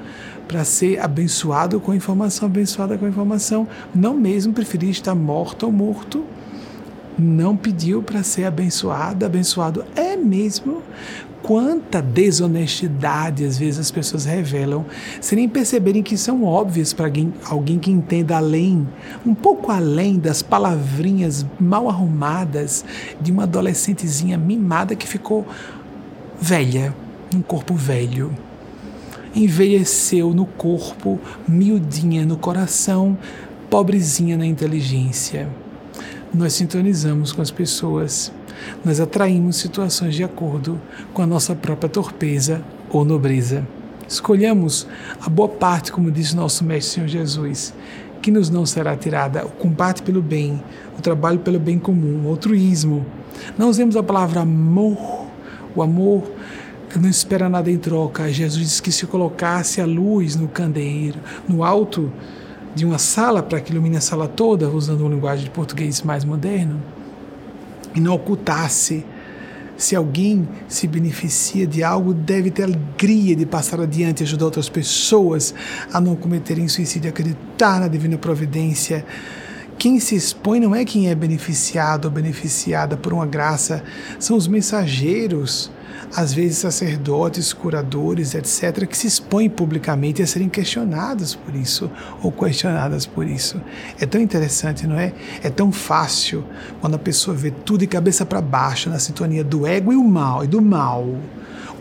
[0.48, 3.68] para ser abençoado com informação, abençoada com informação.
[3.94, 6.24] Não mesmo preferir estar morto ou morto
[7.18, 10.82] não pediu para ser abençoado, abençoado é mesmo.
[11.46, 14.84] Quanta desonestidade às vezes as pessoas revelam,
[15.20, 18.84] sem nem perceberem que são óbvias para alguém, alguém que entenda além,
[19.24, 22.84] um pouco além das palavrinhas mal arrumadas
[23.20, 25.46] de uma adolescentezinha mimada que ficou
[26.36, 26.92] velha,
[27.32, 28.36] um corpo velho.
[29.32, 33.16] Envelheceu no corpo, miudinha no coração,
[33.70, 35.48] pobrezinha na inteligência
[36.36, 38.30] nós sintonizamos com as pessoas,
[38.84, 40.80] nós atraímos situações de acordo
[41.12, 43.66] com a nossa própria torpeza ou nobreza.
[44.08, 44.86] Escolhamos
[45.20, 47.74] a boa parte, como diz nosso Mestre Senhor Jesus,
[48.22, 50.62] que nos não será tirada, o combate pelo bem,
[50.96, 53.04] o trabalho pelo bem comum, o altruísmo.
[53.58, 55.26] Não usemos a palavra amor,
[55.74, 56.24] o amor
[56.98, 58.32] não espera nada em troca.
[58.32, 62.10] Jesus disse que se colocasse a luz no candeeiro, no alto
[62.74, 66.24] de uma sala para que ilumine a sala toda, usando uma linguagem de português mais
[66.24, 66.80] moderno,
[67.96, 69.04] e não ocultasse.
[69.76, 74.68] Se alguém se beneficia de algo, deve ter alegria de passar adiante e ajudar outras
[74.68, 75.54] pessoas
[75.92, 79.04] a não cometerem suicídio, acreditar na divina providência.
[79.78, 83.82] Quem se expõe não é quem é beneficiado ou beneficiada por uma graça,
[84.18, 85.70] são os mensageiros
[86.14, 91.90] às vezes sacerdotes, curadores, etc., que se expõem publicamente a serem questionados por isso
[92.22, 93.60] ou questionadas por isso.
[93.98, 95.12] É tão interessante, não é?
[95.42, 96.44] É tão fácil
[96.80, 100.04] quando a pessoa vê tudo de cabeça para baixo na sintonia do ego e o
[100.04, 101.06] mal e do mal.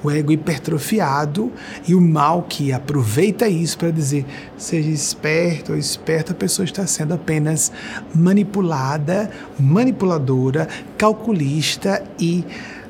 [0.04, 1.52] O ego hipertrofiado
[1.88, 4.24] e o mal que aproveita isso para dizer
[4.56, 7.72] seja esperto ou esperta, a pessoa está sendo apenas
[8.14, 12.46] manipulada, manipuladora, calculista e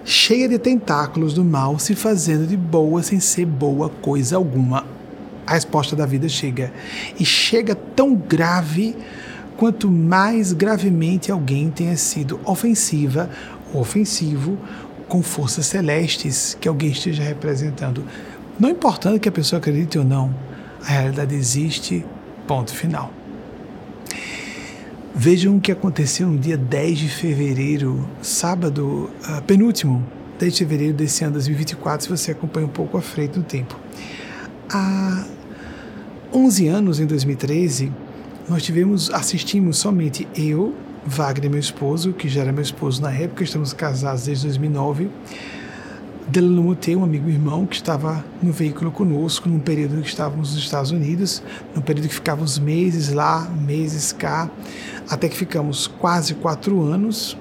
[0.05, 4.85] cheia de tentáculos do mal, se fazendo de boa sem ser boa coisa alguma.
[5.47, 6.71] A resposta da vida chega.
[7.19, 8.95] E chega tão grave
[9.57, 13.29] quanto mais gravemente alguém tenha sido ofensiva
[13.73, 14.57] ou ofensivo
[15.07, 18.03] com forças celestes que alguém esteja representando.
[18.59, 20.33] Não importando que a pessoa acredite ou não,
[20.83, 22.05] a realidade existe,
[22.47, 23.11] ponto final.
[25.17, 30.05] Vejam o que aconteceu no dia 10 de fevereiro, sábado, uh, penúltimo,
[30.37, 33.79] 10 de fevereiro desse ano 2024, se você acompanha um pouco à frente no tempo.
[34.69, 35.25] Há
[36.33, 37.93] 11 anos, em 2013,
[38.49, 43.41] nós tivemos, assistimos somente eu, Wagner, meu esposo, que já era meu esposo na época,
[43.41, 45.09] estamos casados desde 2009,
[46.27, 50.63] Delano Mutei, um amigo irmão que estava no veículo conosco num período que estávamos nos
[50.63, 51.43] Estados Unidos,
[51.75, 54.49] num período que ficávamos meses lá, meses cá,
[55.07, 57.37] até que ficamos quase quatro anos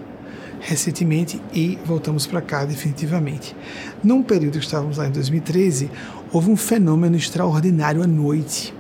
[0.61, 3.57] recentemente e voltamos para cá definitivamente.
[4.03, 5.91] Num período que estávamos lá em 2013,
[6.31, 8.75] houve um fenômeno extraordinário à noite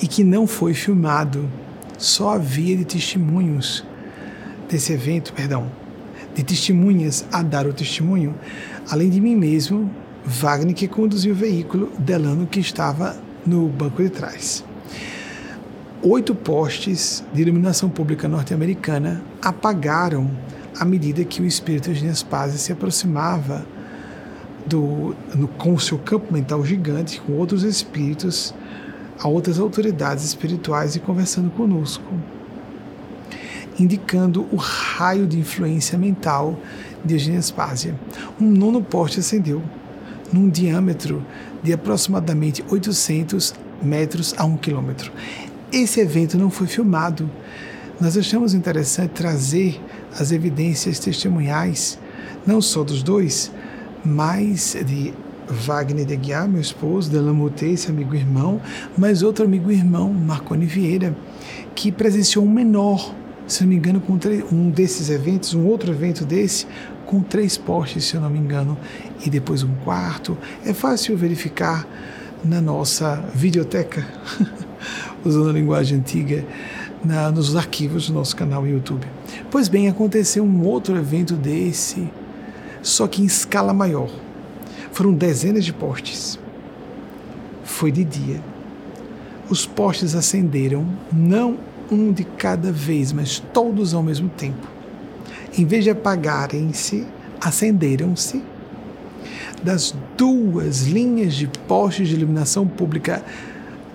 [0.00, 1.46] e que não foi filmado,
[1.98, 3.84] só havia de testemunhos
[4.66, 5.70] desse evento, perdão,
[6.34, 8.34] de testemunhas a dar o testemunho,
[8.90, 9.90] além de mim mesmo,
[10.24, 13.16] Wagner que conduziu o veículo, Delano que estava
[13.46, 14.64] no banco de trás.
[16.02, 20.30] Oito postes de iluminação pública norte-americana apagaram
[20.78, 23.66] à medida que o espírito de Pazes se aproximava
[24.64, 28.54] do, no, com o seu campo mental gigante, com outros espíritos,
[29.18, 32.04] a outras autoridades espirituais e conversando conosco,
[33.78, 36.60] indicando o raio de influência mental
[37.04, 37.94] de Eugênia Spásia.
[38.40, 39.62] Um nono poste acendeu,
[40.32, 41.24] num diâmetro
[41.62, 45.12] de aproximadamente 800 metros a um quilômetro.
[45.72, 47.30] Esse evento não foi filmado.
[48.00, 49.80] Nós achamos interessante trazer
[50.18, 51.98] as evidências testemunhais,
[52.46, 53.50] não só dos dois,
[54.04, 55.12] mas de
[55.48, 58.60] Wagner de Guiar, meu esposo, de esse amigo irmão,
[58.96, 61.16] mas outro amigo irmão, Marconi Vieira,
[61.74, 63.14] que presenciou um menor,
[63.48, 64.18] se não me engano, com
[64.52, 66.66] um desses eventos, um outro evento desse,
[67.06, 68.76] com três postes, se eu não me engano,
[69.24, 70.36] e depois um quarto.
[70.64, 71.88] É fácil verificar
[72.44, 74.06] na nossa videoteca,
[75.24, 76.44] usando a linguagem antiga,
[77.02, 79.06] na, nos arquivos do nosso canal YouTube.
[79.50, 82.06] Pois bem, aconteceu um outro evento desse,
[82.82, 84.10] só que em escala maior.
[84.92, 86.38] Foram dezenas de postes.
[87.64, 88.40] Foi de dia.
[89.48, 91.56] Os postes acenderam, não
[91.90, 94.66] um de cada vez, mas todos ao mesmo tempo.
[95.56, 97.06] Em vez de apagarem-se,
[97.40, 98.42] acenderam-se.
[99.62, 103.24] Das duas linhas de postes de iluminação pública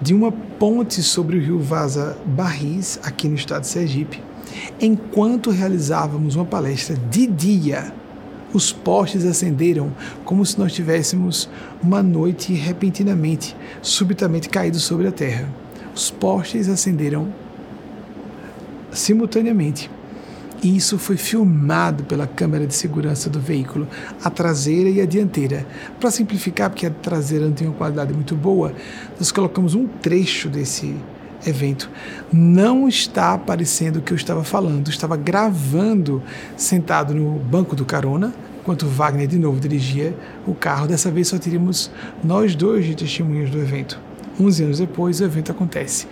[0.02, 4.22] de uma ponte sobre o rio Vaza Barris, aqui no estado de Sergipe,
[4.82, 7.94] enquanto realizávamos uma palestra de dia.
[8.54, 9.92] Os postes acenderam
[10.26, 11.50] como se nós tivéssemos
[11.82, 15.48] uma noite repentinamente, subitamente caído sobre a terra.
[15.96, 17.30] Os postes acenderam
[18.94, 19.90] simultaneamente.
[20.64, 23.86] E isso foi filmado pela câmera de segurança do veículo,
[24.24, 25.68] a traseira e a dianteira.
[26.00, 28.74] Para simplificar, porque a traseira não tem uma qualidade muito boa,
[29.20, 30.96] nós colocamos um trecho desse
[31.46, 31.90] evento.
[32.32, 36.24] Não está aparecendo o que eu estava falando, eu estava gravando
[36.56, 40.16] sentado no banco do carona, enquanto Wagner de novo dirigia
[40.48, 40.88] o carro.
[40.88, 41.92] Dessa vez só teríamos
[42.24, 44.00] nós dois de testemunhas do evento.
[44.40, 46.08] 11 anos depois, o evento acontece.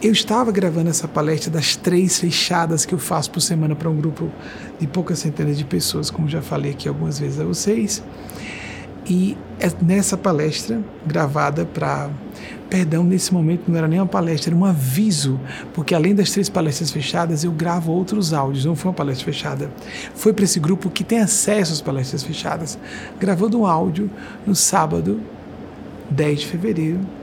[0.00, 3.96] Eu estava gravando essa palestra das três fechadas que eu faço por semana para um
[3.96, 4.30] grupo
[4.78, 8.00] de poucas centenas de pessoas, como já falei aqui algumas vezes a vocês.
[9.04, 12.10] E é nessa palestra, gravada para.
[12.70, 15.40] Perdão, nesse momento não era nem uma palestra, era um aviso,
[15.74, 19.68] porque além das três palestras fechadas, eu gravo outros áudios, não foi uma palestra fechada.
[20.14, 22.78] Foi para esse grupo que tem acesso às palestras fechadas,
[23.18, 24.08] gravando um áudio
[24.46, 25.20] no sábado,
[26.10, 27.17] 10 de fevereiro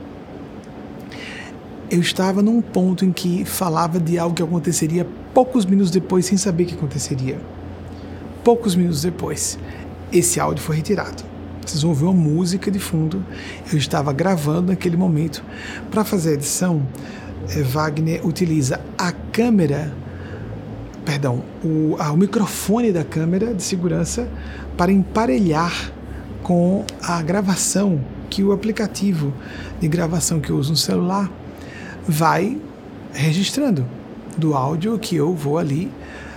[1.90, 6.36] eu estava num ponto em que falava de algo que aconteceria poucos minutos depois, sem
[6.36, 7.38] saber que aconteceria.
[8.42, 9.58] Poucos minutos depois,
[10.12, 11.22] esse áudio foi retirado.
[11.64, 13.24] Vocês vão ouvir uma música de fundo.
[13.70, 15.44] Eu estava gravando naquele momento.
[15.90, 16.82] Para fazer a edição,
[17.50, 19.92] eh, Wagner utiliza a câmera,
[21.04, 24.28] perdão, o, o microfone da câmera de segurança
[24.76, 25.92] para emparelhar
[26.42, 29.32] com a gravação que o aplicativo
[29.80, 31.30] de gravação que eu uso no celular
[32.06, 32.58] vai
[33.12, 33.86] registrando
[34.36, 35.90] do áudio que eu vou ali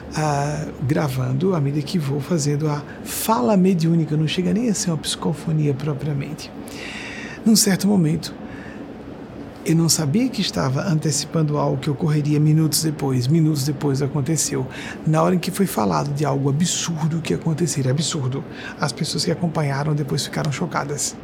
[0.09, 4.91] uh, gravando à medida que vou fazendo a fala mediúnica, não chega nem a ser
[4.91, 6.51] uma psicofonia propriamente.
[7.45, 8.33] Num certo momento,
[9.65, 13.27] eu não sabia que estava antecipando algo que ocorreria minutos depois.
[13.27, 14.65] Minutos depois aconteceu.
[15.05, 17.91] Na hora em que foi falado de algo absurdo que aconteceria.
[17.91, 18.43] Absurdo.
[18.79, 21.15] As pessoas que acompanharam depois ficaram chocadas.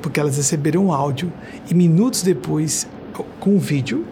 [0.00, 1.32] Porque elas receberam um áudio
[1.68, 2.86] e minutos depois
[3.40, 4.04] com o vídeo,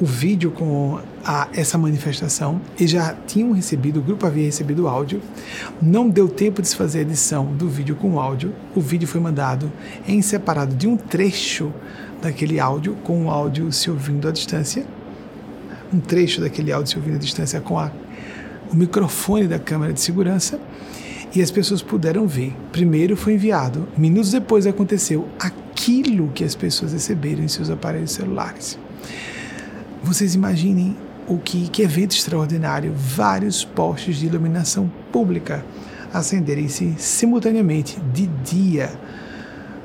[0.00, 5.20] o vídeo com a, essa manifestação, e já tinham recebido, o grupo havia recebido áudio,
[5.80, 9.06] não deu tempo de se fazer a edição do vídeo com o áudio, o vídeo
[9.06, 9.70] foi mandado
[10.08, 11.72] em separado de um trecho
[12.20, 14.84] daquele áudio, com o áudio se ouvindo à distância,
[15.94, 17.92] um trecho daquele áudio se ouvindo à distância com a,
[18.72, 20.58] o microfone da câmera de segurança,
[21.34, 22.54] e as pessoas puderam ver.
[22.72, 25.26] Primeiro foi enviado, minutos depois aconteceu
[25.72, 28.78] aquilo que as pessoas receberam em seus aparelhos celulares.
[30.02, 30.96] Vocês imaginem
[31.26, 35.64] o que, que evento extraordinário, vários postes de iluminação pública
[36.12, 38.92] acenderem-se simultaneamente de dia,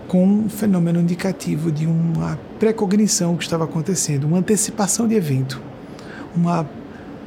[0.08, 5.62] com um fenômeno indicativo de uma precognição que estava acontecendo, uma antecipação de evento,
[6.36, 6.68] uma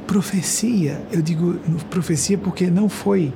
[0.05, 1.01] profecia.
[1.11, 1.59] Eu digo
[1.89, 3.33] profecia porque não foi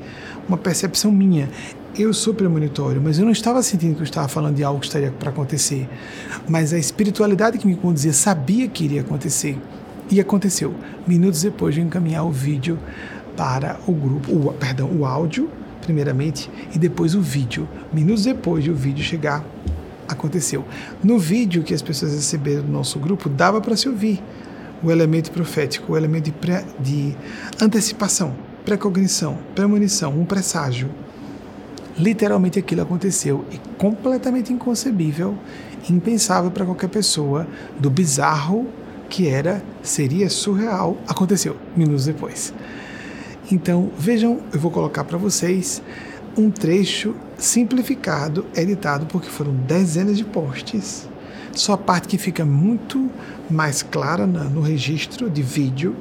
[0.47, 1.49] uma percepção minha.
[1.97, 4.85] Eu sou premonitório, mas eu não estava sentindo que eu estava falando de algo que
[4.85, 5.87] estaria para acontecer.
[6.45, 9.57] Mas a espiritualidade que me conduzia sabia que iria acontecer.
[10.11, 10.75] E aconteceu.
[11.07, 12.77] Minutos depois de encaminhar o vídeo
[13.37, 15.49] para o grupo, o, perdão, o áudio,
[15.81, 17.65] primeiramente, e depois o vídeo.
[17.93, 19.45] Minutos depois de o vídeo chegar,
[20.05, 20.65] aconteceu.
[21.01, 24.21] No vídeo que as pessoas receberam do nosso grupo, dava para se ouvir
[24.83, 27.15] o elemento profético, o elemento de, pré, de
[27.61, 28.35] antecipação,
[28.65, 30.89] precognição, premonição, um presságio.
[31.97, 35.37] Literalmente aquilo aconteceu e completamente inconcebível,
[35.89, 37.47] impensável para qualquer pessoa,
[37.79, 38.67] do bizarro
[39.09, 42.53] que era, seria surreal, aconteceu minutos depois.
[43.51, 45.81] Então, vejam, eu vou colocar para vocês
[46.37, 51.07] um trecho simplificado, editado, porque foram dezenas de posts.
[51.53, 53.09] Só a parte que fica muito
[53.49, 55.95] mais clara no registro de vídeo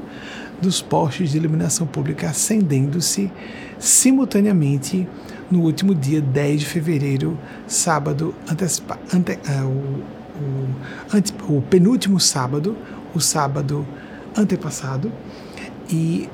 [0.61, 3.31] dos postes de iluminação pública acendendo-se
[3.79, 5.07] simultaneamente
[5.55, 7.39] no último dia 10 de fevereiro,
[7.69, 10.03] sábado, antecipa, ante, uh, o,
[10.43, 12.77] o, ante, o penúltimo sábado,
[13.15, 13.87] o sábado
[14.37, 15.13] antepassado,
[15.89, 16.29] e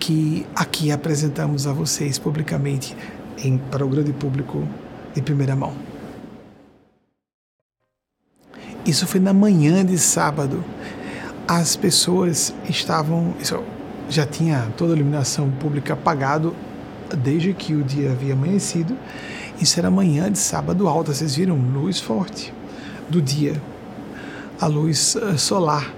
[0.00, 2.96] que aqui apresentamos a vocês publicamente
[3.38, 4.66] em, para o grande público
[5.14, 5.72] de primeira mão.
[8.84, 10.64] Isso foi na manhã de sábado.
[11.46, 13.32] As pessoas estavam.
[13.40, 13.62] Isso,
[14.08, 16.54] já tinha toda a iluminação pública apagado
[17.14, 18.96] desde que o dia havia amanhecido.
[19.60, 21.56] Isso era manhã de sábado alta, vocês viram?
[21.56, 22.52] Luz forte
[23.08, 23.60] do dia,
[24.60, 25.94] a luz uh, solar.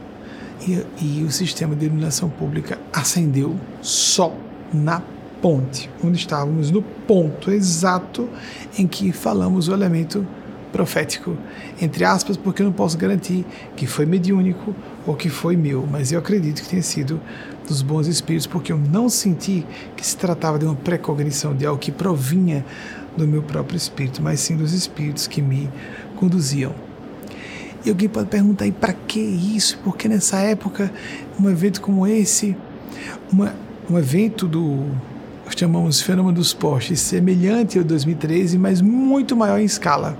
[0.67, 4.35] E, e o sistema de iluminação pública acendeu só
[4.73, 5.01] na
[5.41, 8.29] ponte, onde estávamos no ponto exato
[8.77, 10.27] em que falamos o elemento
[10.73, 11.37] profético,
[11.81, 13.45] entre aspas, porque eu não posso garantir
[13.77, 14.75] que foi mediúnico
[15.07, 17.21] ou que foi meu, mas eu acredito que tenha sido
[17.67, 19.67] dos bons espíritos, porque eu não senti
[19.97, 22.65] que se tratava de uma precognição, de algo que provinha
[23.17, 25.69] do meu próprio espírito, mas sim dos espíritos que me
[26.17, 26.73] conduziam.
[27.85, 29.79] E alguém pode perguntar, e para que isso?
[29.85, 30.91] Porque nessa época,
[31.39, 32.57] um evento como esse,
[33.31, 33.55] uma,
[33.89, 34.87] um evento do
[35.57, 40.17] chamamos fenômeno dos postes, semelhante ao 2013, mas muito maior em escala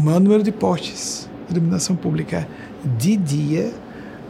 [0.00, 2.48] maior número de postes de iluminação pública
[2.98, 3.72] de dia,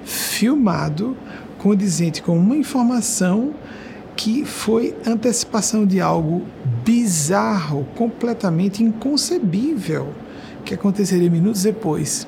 [0.04, 1.16] filmado,
[1.58, 3.54] condizente com uma informação
[4.16, 6.42] que foi antecipação de algo
[6.84, 10.12] bizarro, completamente inconcebível,
[10.64, 12.26] que aconteceria minutos depois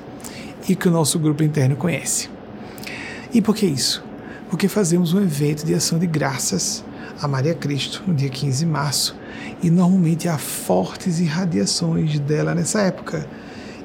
[0.67, 2.29] e que o nosso grupo interno conhece.
[3.33, 4.03] E por que isso?
[4.49, 6.83] Porque fazemos um evento de ação de graças
[7.21, 9.15] a Maria Cristo no dia 15 de março
[9.65, 13.27] e normalmente há fortes irradiações dela nessa época.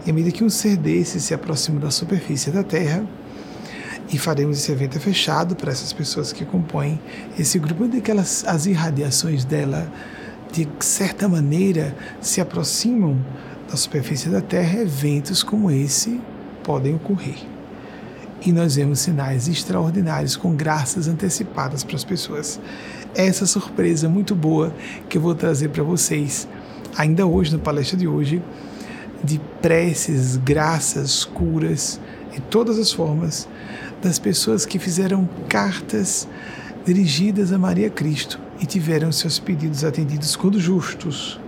[0.05, 3.03] E à medida que um ser desse se aproxima da superfície da Terra,
[4.13, 7.01] e faremos esse evento fechado para essas pessoas que compõem
[7.39, 9.91] esse grupo, onde que elas, as irradiações dela,
[10.53, 13.17] de certa maneira, se aproximam
[13.71, 16.21] da superfície da Terra, eventos como esse
[16.63, 17.39] podem ocorrer.
[18.45, 22.61] E nós vemos sinais extraordinários com graças antecipadas para as pessoas
[23.15, 24.73] essa surpresa muito boa
[25.09, 26.49] que eu vou trazer para vocês,
[26.97, 28.43] ainda hoje, na palestra de hoje,
[29.23, 32.01] de preces, graças, curas
[32.37, 33.49] e todas as formas
[34.03, 36.27] das pessoas que fizeram cartas
[36.85, 41.39] dirigidas a Maria Cristo e tiveram seus pedidos atendidos quando justos,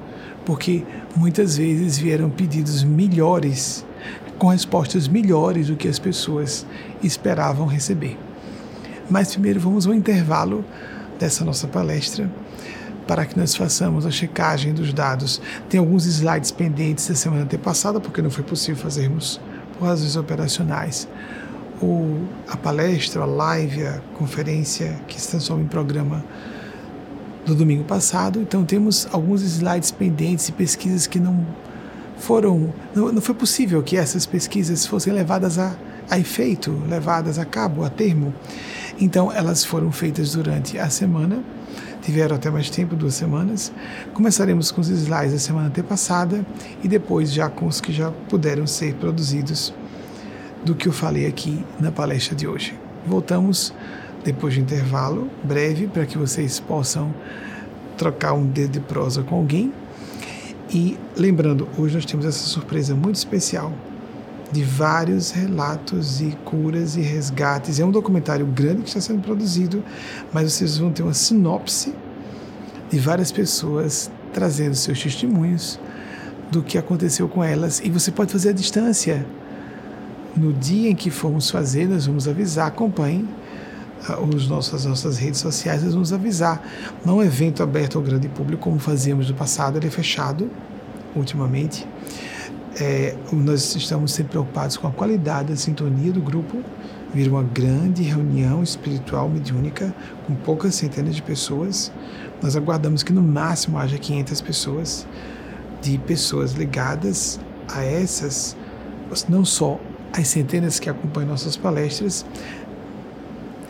[0.44, 0.84] porque
[1.16, 3.84] muitas vezes vieram pedidos melhores,
[4.38, 6.66] com respostas melhores do que as pessoas
[7.02, 8.18] esperavam receber.
[9.08, 10.64] Mas primeiro vamos ao intervalo
[11.22, 12.28] dessa nossa palestra
[13.06, 15.40] para que nós façamos a checagem dos dados.
[15.68, 19.40] Tem alguns slides pendentes da semana antepassada, porque não foi possível fazermos
[19.78, 21.08] por razões operacionais.
[21.80, 26.24] O, a palestra, a live, a conferência que se transforma em programa
[27.46, 28.40] do domingo passado.
[28.40, 31.46] Então temos alguns slides pendentes e pesquisas que não
[32.18, 35.74] foram, não, não foi possível que essas pesquisas fossem levadas a,
[36.12, 38.34] a efeito, levadas a cabo, a termo.
[39.00, 41.42] Então, elas foram feitas durante a semana,
[42.02, 43.72] tiveram até mais tempo, duas semanas.
[44.12, 46.44] Começaremos com os slides da semana antepassada
[46.84, 49.72] e depois já com os que já puderam ser produzidos
[50.62, 52.78] do que eu falei aqui na palestra de hoje.
[53.06, 53.72] Voltamos
[54.22, 57.14] depois de intervalo breve para que vocês possam
[57.96, 59.72] trocar um dedo de prosa com alguém.
[60.68, 63.72] E lembrando, hoje nós temos essa surpresa muito especial
[64.52, 67.80] de vários relatos e curas e resgates.
[67.80, 69.82] É um documentário grande que está sendo produzido,
[70.32, 71.94] mas vocês vão ter uma sinopse
[72.90, 75.80] de várias pessoas trazendo seus testemunhos
[76.50, 79.24] do que aconteceu com elas e você pode fazer à distância.
[80.36, 83.26] No dia em que formos fazer, nós vamos avisar, acompanhe
[84.08, 86.62] ah, os nossos, as nossas redes sociais, nós vamos avisar.
[87.04, 90.50] Não é um evento aberto ao grande público como fazíamos no passado, ele é fechado
[91.14, 91.86] ultimamente.
[92.80, 96.62] É, nós estamos sempre preocupados com a qualidade da sintonia do grupo.
[97.12, 99.94] Vira uma grande reunião espiritual mediúnica
[100.26, 101.92] com poucas centenas de pessoas.
[102.40, 105.06] Nós aguardamos que no máximo haja 500 pessoas,
[105.82, 108.56] de pessoas ligadas a essas,
[109.28, 109.78] não só
[110.12, 112.24] as centenas que acompanham nossas palestras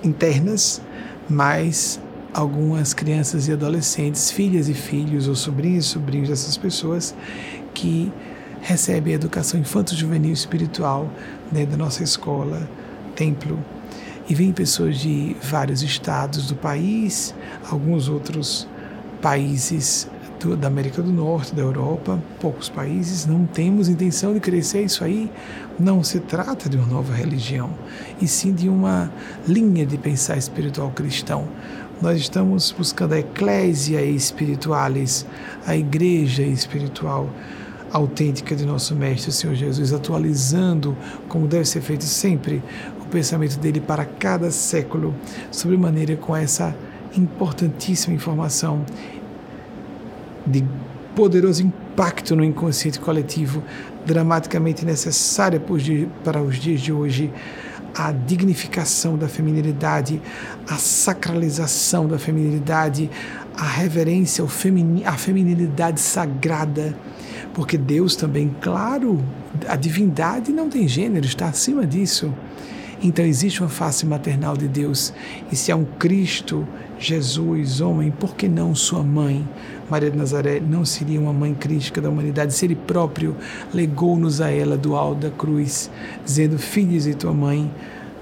[0.05, 0.81] internas,
[1.29, 2.01] mas
[2.33, 7.15] algumas crianças e adolescentes, filhas e filhos, ou sobrinhos e sobrinhos dessas pessoas
[7.75, 8.13] que
[8.63, 11.11] recebem educação infanto-juvenil espiritual
[11.51, 12.67] dentro da nossa escola,
[13.15, 13.59] templo.
[14.29, 17.35] E vêm pessoas de vários estados do país,
[17.69, 18.69] alguns outros
[19.21, 20.09] países
[20.39, 23.27] do, da América do Norte, da Europa, poucos países.
[23.27, 25.29] Não temos intenção de crescer isso aí.
[25.79, 27.71] Não se trata de uma nova religião,
[28.21, 29.13] e sim de uma
[29.47, 31.49] linha de pensar espiritual cristão
[32.03, 35.25] nós estamos buscando a eclésia espiritualis,
[35.65, 37.31] a igreja espiritual
[37.93, 40.97] autêntica de nosso Mestre, Senhor Jesus, atualizando,
[41.29, 42.63] como deve ser feito sempre,
[43.01, 45.15] o pensamento dele para cada século,
[45.51, 46.75] sobre maneira com essa
[47.17, 48.85] importantíssima informação
[50.47, 50.65] de
[51.15, 53.63] poderoso impacto no inconsciente coletivo,
[54.07, 55.63] dramaticamente necessária
[56.25, 57.31] para os dias de hoje
[57.95, 60.21] a dignificação da feminilidade,
[60.67, 63.11] a sacralização da feminilidade,
[63.55, 66.97] a reverência à feminilidade sagrada,
[67.55, 69.23] porque Deus também, claro,
[69.69, 72.33] a divindade não tem gênero, está acima disso.
[73.03, 75.13] Então existe uma face maternal de Deus,
[75.51, 76.67] e se há um Cristo,
[76.99, 79.47] Jesus, homem, por que não sua mãe?
[79.91, 83.37] Maria de Nazaré não seria uma mãe crítica da humanidade se ele próprio
[83.75, 85.91] legou-nos a ela do alto da cruz,
[86.25, 87.69] dizendo: Filhos e tua mãe,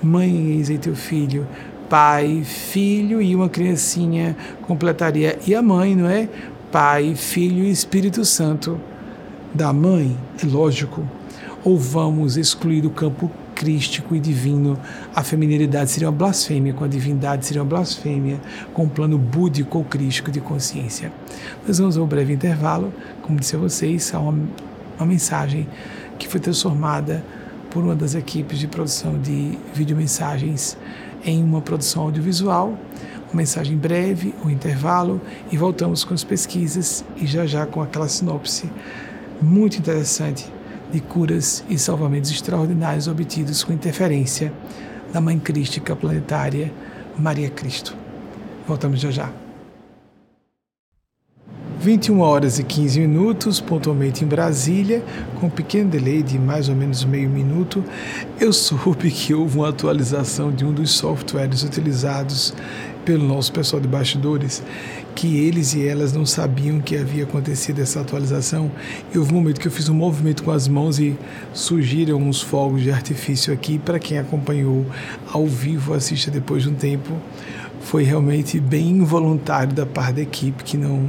[0.02, 1.46] mãe eis e teu filho,
[1.90, 5.38] pai, filho e uma criancinha completaria.
[5.46, 6.26] E a mãe, não é?
[6.72, 8.80] Pai, filho e Espírito Santo
[9.54, 11.02] da mãe, é lógico.
[11.64, 14.78] Ou vamos excluir do campo crístico e divino.
[15.14, 18.40] A feminilidade seria uma blasfêmia, com a divindade seria uma blasfêmia,
[18.72, 21.12] com o plano búdico ou crístico de consciência.
[21.68, 22.90] Nós vamos a um breve intervalo,
[23.20, 24.48] como disse a vocês, há uma,
[24.96, 25.68] uma mensagem
[26.18, 27.22] que foi transformada
[27.68, 30.78] por uma das equipes de produção de videomensagens
[31.22, 32.78] em uma produção audiovisual.
[33.30, 35.20] Uma mensagem breve, um intervalo
[35.52, 38.70] e voltamos com as pesquisas e já já com aquela sinopse
[39.40, 40.50] muito interessante
[40.92, 44.52] de curas e salvamentos extraordinários obtidos com interferência
[45.12, 46.72] da Mãe Crística Planetária
[47.18, 47.96] Maria Cristo.
[48.66, 49.32] Voltamos já já.
[51.80, 55.02] 21 horas e 15 minutos, pontualmente em Brasília,
[55.40, 57.82] com um pequeno delay de mais ou menos meio minuto,
[58.38, 62.52] eu soube que houve uma atualização de um dos softwares utilizados
[63.04, 64.62] pelo nosso pessoal de bastidores
[65.14, 68.70] que eles e elas não sabiam que havia acontecido essa atualização.
[69.12, 71.16] E houve um momento que eu fiz um movimento com as mãos e
[71.52, 73.78] surgiram uns fogos de artifício aqui.
[73.78, 74.86] Para quem acompanhou
[75.32, 77.12] ao vivo, assista depois de um tempo.
[77.82, 81.08] Foi realmente bem involuntário da parte da equipe que não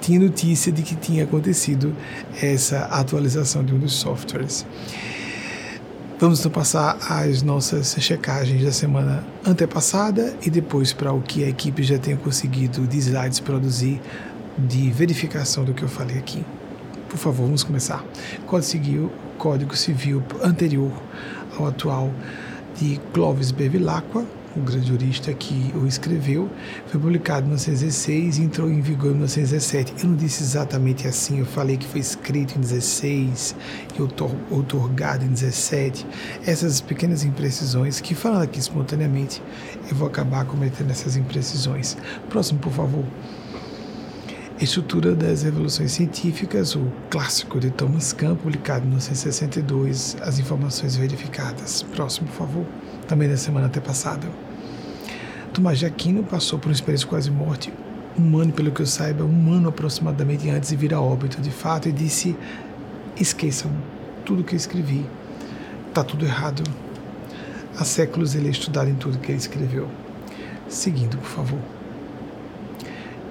[0.00, 1.94] tinha notícia de que tinha acontecido
[2.40, 4.66] essa atualização de um dos softwares.
[6.22, 11.82] Vamos passar as nossas checagens da semana antepassada e depois para o que a equipe
[11.82, 14.00] já tem conseguido de slides produzir
[14.56, 16.44] de verificação do que eu falei aqui.
[17.08, 18.04] Por favor, vamos começar.
[18.46, 20.92] Código Civil, Código Civil anterior
[21.58, 22.12] ao atual
[22.80, 24.24] de Clovis Bevilacqua,
[24.56, 26.50] o grande jurista que o escreveu,
[26.86, 29.94] foi publicado em 1916 e entrou em vigor em 1917.
[30.02, 33.56] Eu não disse exatamente assim, eu falei que foi escrito em 16
[33.98, 36.06] e outorgado em 17.
[36.46, 39.42] Essas pequenas imprecisões que, falando aqui espontaneamente,
[39.90, 41.96] eu vou acabar cometendo essas imprecisões.
[42.28, 43.04] Próximo, por favor.
[44.60, 51.82] Estrutura das Revoluções Científicas, o clássico de Thomas Kahn, publicado em 1962, as informações verificadas.
[51.82, 52.66] Próximo, por favor
[53.12, 54.26] também na semana até passada.
[55.52, 57.70] Tomás de Aquino passou por uma experiência quase morte,
[58.18, 61.50] um ano, pelo que eu saiba, um ano aproximadamente antes de vir a óbito de
[61.50, 62.34] fato, e disse:
[63.14, 63.70] esqueçam
[64.24, 65.04] tudo que eu escrevi,
[65.90, 66.62] está tudo errado.
[67.78, 69.88] Há séculos ele é estudado em tudo que ele escreveu.
[70.66, 71.60] Seguindo, por favor.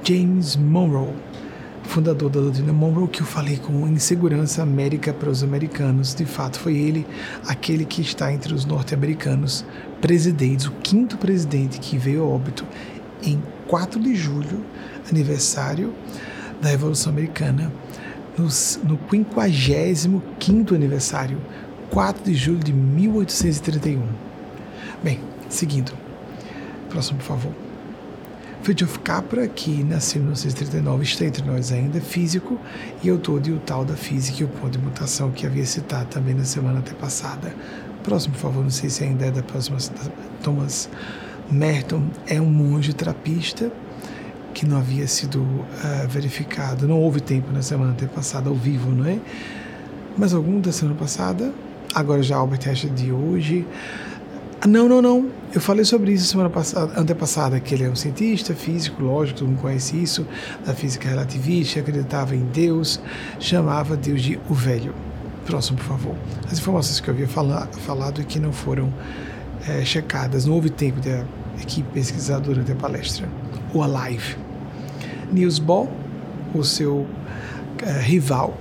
[0.03, 1.15] James Monroe
[1.83, 6.13] fundador da doutrina Monroe, que eu falei com insegurança América para os americanos.
[6.13, 7.05] De fato, foi ele
[7.47, 9.65] aquele que está entre os norte-americanos
[9.99, 12.65] presidentes, o quinto presidente que veio a óbito
[13.23, 14.63] em 4 de julho,
[15.09, 15.93] aniversário
[16.61, 17.71] da Revolução Americana,
[18.37, 21.37] nos, no 55 aniversário,
[21.89, 24.01] 4 de julho de 1831.
[25.03, 25.19] Bem,
[25.49, 25.91] seguindo.
[26.89, 27.70] Próximo, por favor.
[28.63, 32.59] Fritjof Capra, que nasceu em 1939, está entre nós ainda, físico
[33.03, 36.05] e autor de O Tal da Física e o Ponto de Mutação, que havia citado
[36.05, 37.55] também na semana antepassada.
[38.03, 39.79] Próximo, por favor, não sei se ainda é da próxima.
[40.43, 40.87] Thomas
[41.49, 43.71] Merton é um monge trapista
[44.53, 46.87] que não havia sido uh, verificado.
[46.87, 49.17] Não houve tempo na semana antepassada ao vivo, não é?
[50.15, 51.51] Mas algum da semana passada,
[51.95, 53.65] agora já Albert Einstein de hoje.
[54.67, 55.27] Não, não, não.
[55.51, 59.47] Eu falei sobre isso semana passada, antepassada, que ele é um cientista físico, lógico, todo
[59.49, 60.25] mundo conhece isso,
[60.63, 62.99] da física relativista, acreditava em Deus,
[63.39, 64.93] chamava Deus de o velho.
[65.47, 66.15] Próximo, por favor.
[66.45, 68.93] As informações que eu havia fala, falado e que não foram
[69.67, 71.25] é, checadas, não houve tempo da
[71.59, 73.27] equipe pesquisar durante a palestra.
[73.73, 74.37] O Alive.
[75.31, 75.87] Niels Bohr,
[76.53, 77.07] o seu
[77.83, 78.55] é, rival,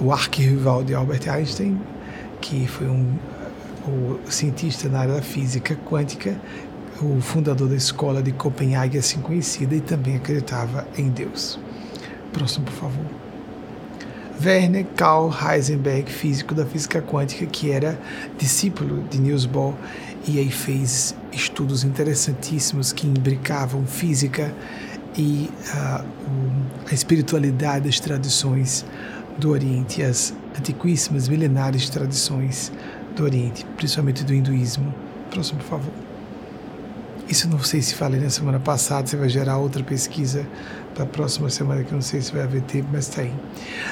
[0.00, 1.80] o arquirrival de Albert Einstein,
[2.40, 3.14] que foi um
[3.86, 6.38] o cientista na área da física quântica,
[7.02, 11.58] o fundador da escola de Copenhague, assim conhecida, e também acreditava em Deus.
[12.32, 13.04] Próximo, por favor.
[14.44, 17.98] Werner Karl Heisenberg, físico da física quântica, que era
[18.36, 19.74] discípulo de Niels Bohr
[20.26, 24.52] e aí fez estudos interessantíssimos que imbricavam física
[25.16, 26.04] e uh,
[26.90, 28.84] a espiritualidade das tradições
[29.38, 32.72] do Oriente, as antiquíssimas, milenares tradições
[33.14, 34.94] do Oriente, principalmente do hinduísmo.
[35.30, 35.92] Próximo, por favor.
[37.28, 40.46] Isso não sei se falei na semana passada, você vai gerar outra pesquisa
[40.94, 43.32] para a próxima semana, que eu não sei se vai haver tempo, mas está aí.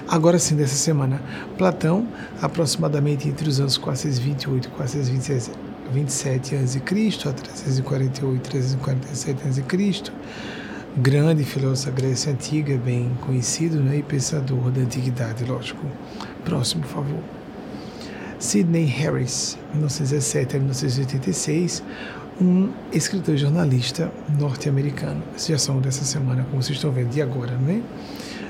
[0.07, 1.21] Agora sim, dessa semana,
[1.57, 2.07] Platão,
[2.43, 6.79] aproximadamente entre os anos 428 e 427 a.C.,
[7.29, 10.13] a 348 e 347 a.C.,
[10.95, 15.87] grande filósofo da Grécia Antiga, bem conhecido né, e pensador da antiguidade, lógico.
[16.45, 17.42] Próximo, por favor.
[18.43, 21.81] Sidney Harris, 1917 a 1986,
[22.41, 25.23] um escritor e jornalista norte-americano.
[25.37, 27.81] Esses já são dessa semana, como vocês estão vendo, de agora, né?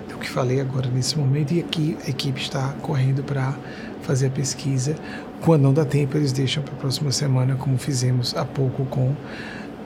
[0.08, 3.54] Do que falei agora nesse momento, e aqui a equipe está correndo para
[4.00, 4.96] fazer a pesquisa.
[5.42, 9.14] Quando não dá tempo, eles deixam para a próxima semana, como fizemos há pouco com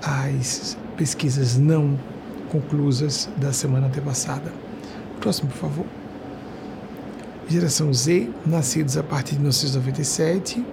[0.00, 1.98] as pesquisas não
[2.48, 4.52] conclusas da semana antepassada.
[5.20, 6.05] Próximo, por favor.
[7.48, 10.66] Geração Z, nascidos a partir de 1997.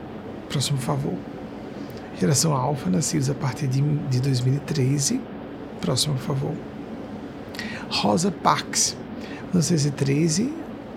[0.50, 1.14] Próximo, favor.
[2.20, 5.22] Geração Alfa, nascidos a partir de, de 2013.
[5.80, 6.56] Próximo, favor.
[7.90, 8.98] Rosa Parks,
[9.54, 10.52] 1913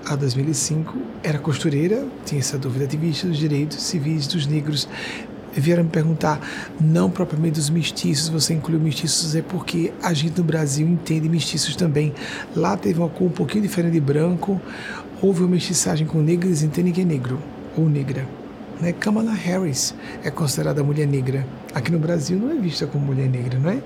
[0.06, 0.96] a 2005.
[1.22, 4.88] Era costureira, tinha essa dúvida ativista dos direitos civis dos negros
[5.60, 6.40] vieram me perguntar,
[6.80, 11.74] não propriamente dos mestiços, você incluiu mestiços, é porque a gente no Brasil entende mestiços
[11.76, 12.14] também.
[12.54, 14.60] Lá teve uma cor um pouquinho diferente de branco,
[15.22, 17.38] houve uma mestiçagem com negros, que é negro
[17.76, 18.26] ou negra.
[18.80, 18.92] Né?
[18.92, 21.46] Kamala Harris é considerada mulher negra.
[21.74, 23.82] Aqui no Brasil não é vista como mulher negra, não é?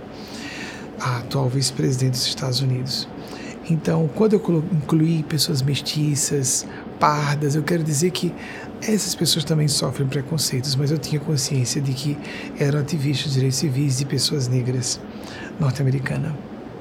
[0.99, 3.09] A atual vice-presidente dos Estados Unidos.
[3.69, 6.67] Então, quando eu incluí pessoas mestiças,
[6.99, 8.35] pardas, eu quero dizer que
[8.83, 12.19] essas pessoas também sofrem preconceitos, mas eu tinha consciência de que
[12.59, 15.01] eram ativistas de direitos civis de pessoas negras
[15.59, 16.35] norte-americana.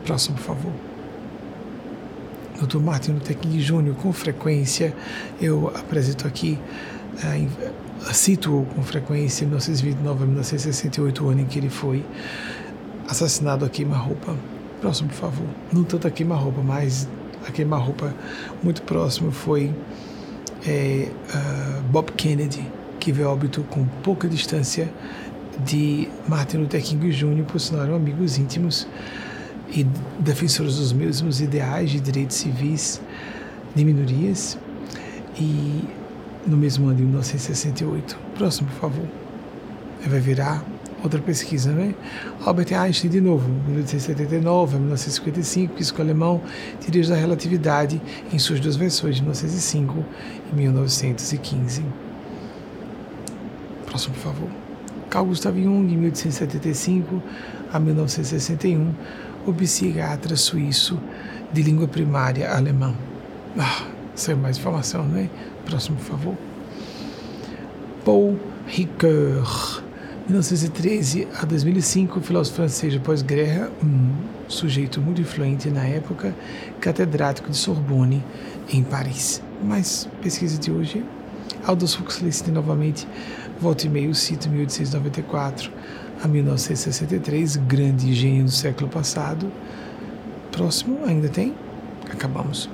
[0.06, 0.89] Próximo, por favor.
[2.62, 2.78] Dr.
[2.78, 4.94] Martin Luther King Jr., com frequência,
[5.42, 6.60] eu apresento aqui,
[7.16, 12.06] uh, cito com frequência, 1929 a 1968, o ano em que ele foi
[13.08, 14.36] assassinado a queima-roupa.
[14.82, 15.48] Próximo, por favor.
[15.74, 17.08] Não tanto a queima-roupa, mas
[17.48, 18.14] a queima-roupa
[18.64, 19.74] muito próximo foi
[20.66, 22.66] é, uh, Bob Kennedy,
[23.00, 24.90] que veio óbito com pouca distância
[25.66, 28.88] de Martin Luther King Jr., por sinal eram amigos íntimos
[29.72, 29.84] e
[30.20, 33.02] defensores dos mesmos ideais de direitos civis
[33.76, 34.58] de minorias.
[35.38, 35.84] E
[36.46, 38.18] no mesmo ano de 1968.
[38.36, 39.06] Próximo, por favor.
[40.08, 40.64] Vai virar
[41.04, 41.94] outra pesquisa, né?
[42.46, 46.42] Albert Einstein, de novo, 1879 a 1955, físico alemão,
[46.82, 48.02] teorias da relatividade
[48.32, 50.06] em suas duas versões, de 1905
[50.52, 51.84] e 1915.
[53.86, 54.50] Próximo, por favor.
[55.10, 57.22] Carl Gustav Jung, 1875
[57.74, 58.94] a 1961,
[59.50, 61.00] o psiquiatra suíço
[61.52, 62.94] de língua primária alemã.
[63.58, 65.30] Ah, saiu mais informação, não é?
[65.66, 66.38] Próximo, por favor.
[68.06, 69.84] Paul Ricoeur,
[70.28, 74.12] 1913 a 2005, filósofo francês de pós-guerra, um
[74.48, 76.36] sujeito muito influente na época,
[76.80, 78.24] catedrático de Sorbonne,
[78.72, 79.42] em Paris.
[79.64, 81.04] Mas pesquisa de hoje,
[81.66, 83.08] Aldous Huxley cita novamente,
[83.60, 85.72] volta e meio, cito 1894,
[86.22, 89.52] a 1963, grande engenho do século passado.
[90.52, 91.54] Próximo, ainda tem?
[92.12, 92.70] Acabamos.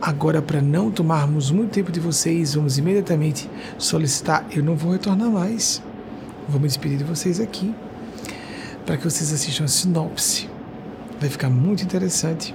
[0.00, 4.46] Agora, para não tomarmos muito tempo de vocês, vamos imediatamente solicitar.
[4.50, 5.82] Eu não vou retornar mais.
[6.48, 7.74] Vou me despedir de vocês aqui
[8.86, 10.48] para que vocês assistam a sinopse.
[11.20, 12.54] Vai ficar muito interessante,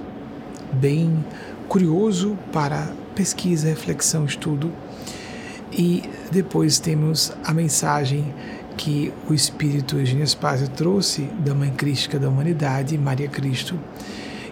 [0.72, 1.24] bem
[1.68, 4.72] curioso para pesquisa, reflexão, estudo.
[5.72, 8.34] E depois temos a mensagem
[8.76, 13.78] que o Espírito Eugênio Spazio trouxe da Mãe Crística da Humanidade, Maria Cristo,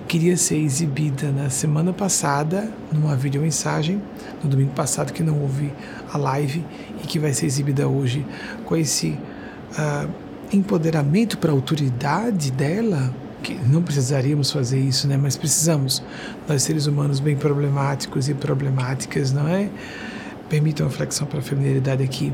[0.08, 4.00] queria ser exibida na semana passada, numa videomensagem,
[4.42, 5.72] no domingo passado que não houve
[6.12, 6.64] a live
[7.02, 8.24] e que vai ser exibida hoje
[8.64, 10.08] com esse uh,
[10.52, 15.18] empoderamento para a autoridade dela, que não precisaríamos fazer isso, né?
[15.18, 16.02] Mas precisamos.
[16.48, 19.68] Nós seres humanos bem problemáticos e problemáticas, não é?
[20.48, 22.32] Permitam a flexão para a feminilidade aqui.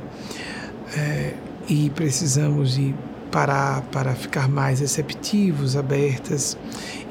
[0.97, 1.35] É,
[1.71, 2.93] e precisamos de
[3.31, 6.59] parar para ficar mais receptivos, abertas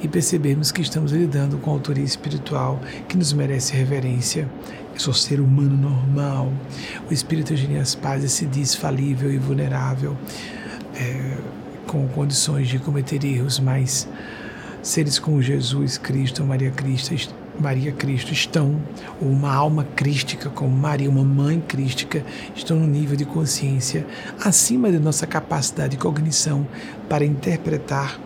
[0.03, 4.49] e percebermos que estamos lidando com a autoria espiritual que nos merece reverência.
[4.93, 6.51] Eu sou ser humano normal.
[7.09, 10.17] O espírito Eugênias Paz se diz falível e vulnerável,
[10.93, 11.37] é,
[11.87, 14.09] com condições de cometer erros, mas
[14.81, 17.13] seres como Jesus Cristo, Maria Cristo,
[17.59, 18.79] Maria Cristo estão,
[19.21, 22.23] ou uma alma crística como Maria, uma mãe crística,
[22.55, 24.05] estão no nível de consciência
[24.43, 26.67] acima de nossa capacidade de cognição
[27.07, 28.19] para interpretar,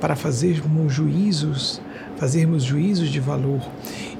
[0.00, 1.80] para fazermos juízos,
[2.16, 3.60] fazermos juízos de valor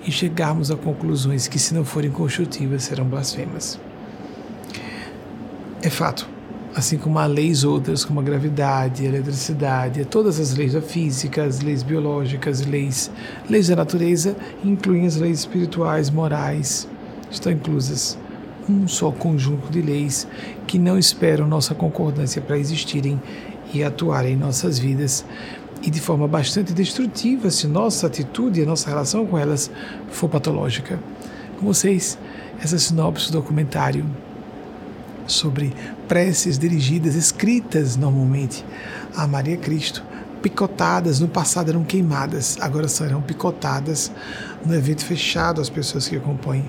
[0.06, 3.78] e chegarmos a conclusões que, se não forem construtivas, serão blasfemas.
[5.82, 6.31] É fato
[6.74, 11.44] assim como há leis outras, como a gravidade, a eletricidade, todas as leis da física,
[11.44, 13.10] as leis biológicas, leis,
[13.48, 16.88] leis da natureza, incluem as leis espirituais, morais,
[17.30, 18.18] estão inclusas.
[18.68, 20.26] Um só conjunto de leis
[20.66, 23.20] que não esperam nossa concordância para existirem
[23.74, 25.24] e atuarem em nossas vidas
[25.82, 29.70] e de forma bastante destrutiva se nossa atitude e nossa relação com elas
[30.10, 30.98] for patológica.
[31.58, 32.16] Com vocês,
[32.60, 34.06] essa sinopse do documentário
[35.26, 35.72] sobre
[36.08, 38.64] preces dirigidas, escritas normalmente
[39.16, 40.02] a Maria Cristo,
[40.42, 44.10] picotadas, no passado eram queimadas, agora serão picotadas
[44.64, 46.68] no evento fechado às pessoas que acompanham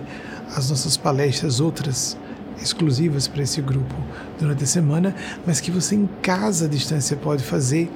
[0.56, 2.16] as nossas palestras, outras
[2.62, 3.96] exclusivas para esse grupo
[4.40, 7.92] durante a semana, mas que você em casa à distância pode fazer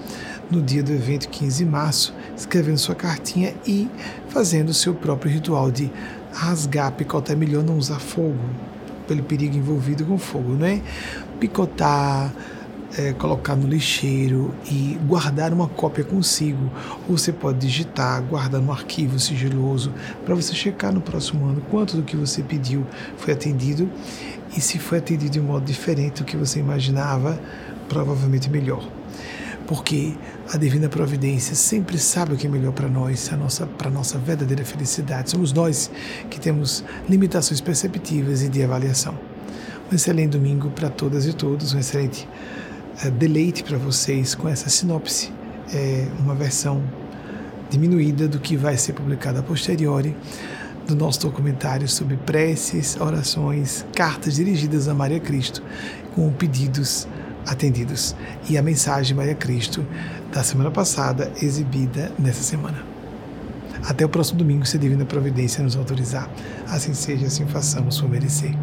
[0.50, 3.88] no dia do evento 15 de março, escrevendo sua cartinha e
[4.30, 5.92] fazendo o seu próprio ritual de
[6.34, 8.40] rasgar, picotar é melhor não usar fogo,
[9.08, 10.82] pelo perigo envolvido com fogo, né?
[11.40, 12.34] Picotar,
[12.98, 16.72] é, colocar no lixeiro e guardar uma cópia consigo.
[17.08, 19.94] Ou você pode digitar, guardar no arquivo sigiloso
[20.26, 22.86] para você checar no próximo ano quanto do que você pediu
[23.18, 23.90] foi atendido
[24.56, 27.40] e se foi atendido de um modo diferente do que você imaginava,
[27.90, 28.97] provavelmente melhor
[29.68, 30.14] porque
[30.52, 34.18] a divina providência sempre sabe o que é melhor para nós, a nossa para nossa
[34.18, 35.30] verdadeira felicidade.
[35.30, 35.92] Somos nós
[36.30, 39.14] que temos limitações perceptivas e de avaliação.
[39.92, 42.28] Um excelente domingo para todas e todos, um excelente
[43.06, 45.32] uh, deleite para vocês com essa sinopse,
[45.74, 46.82] é uma versão
[47.70, 50.16] diminuída do que vai ser publicado a posteriori
[50.88, 55.62] do nosso documentário sobre preces, orações, cartas dirigidas a Maria Cristo,
[56.16, 57.06] com pedidos
[57.48, 58.16] atendidos
[58.50, 59.86] e a mensagem Maria Cristo
[60.32, 62.84] da semana passada exibida nessa semana.
[63.88, 66.30] Até o próximo domingo, se a Divina Providência nos autorizar.
[66.68, 68.54] Assim seja, assim façamos por merecer.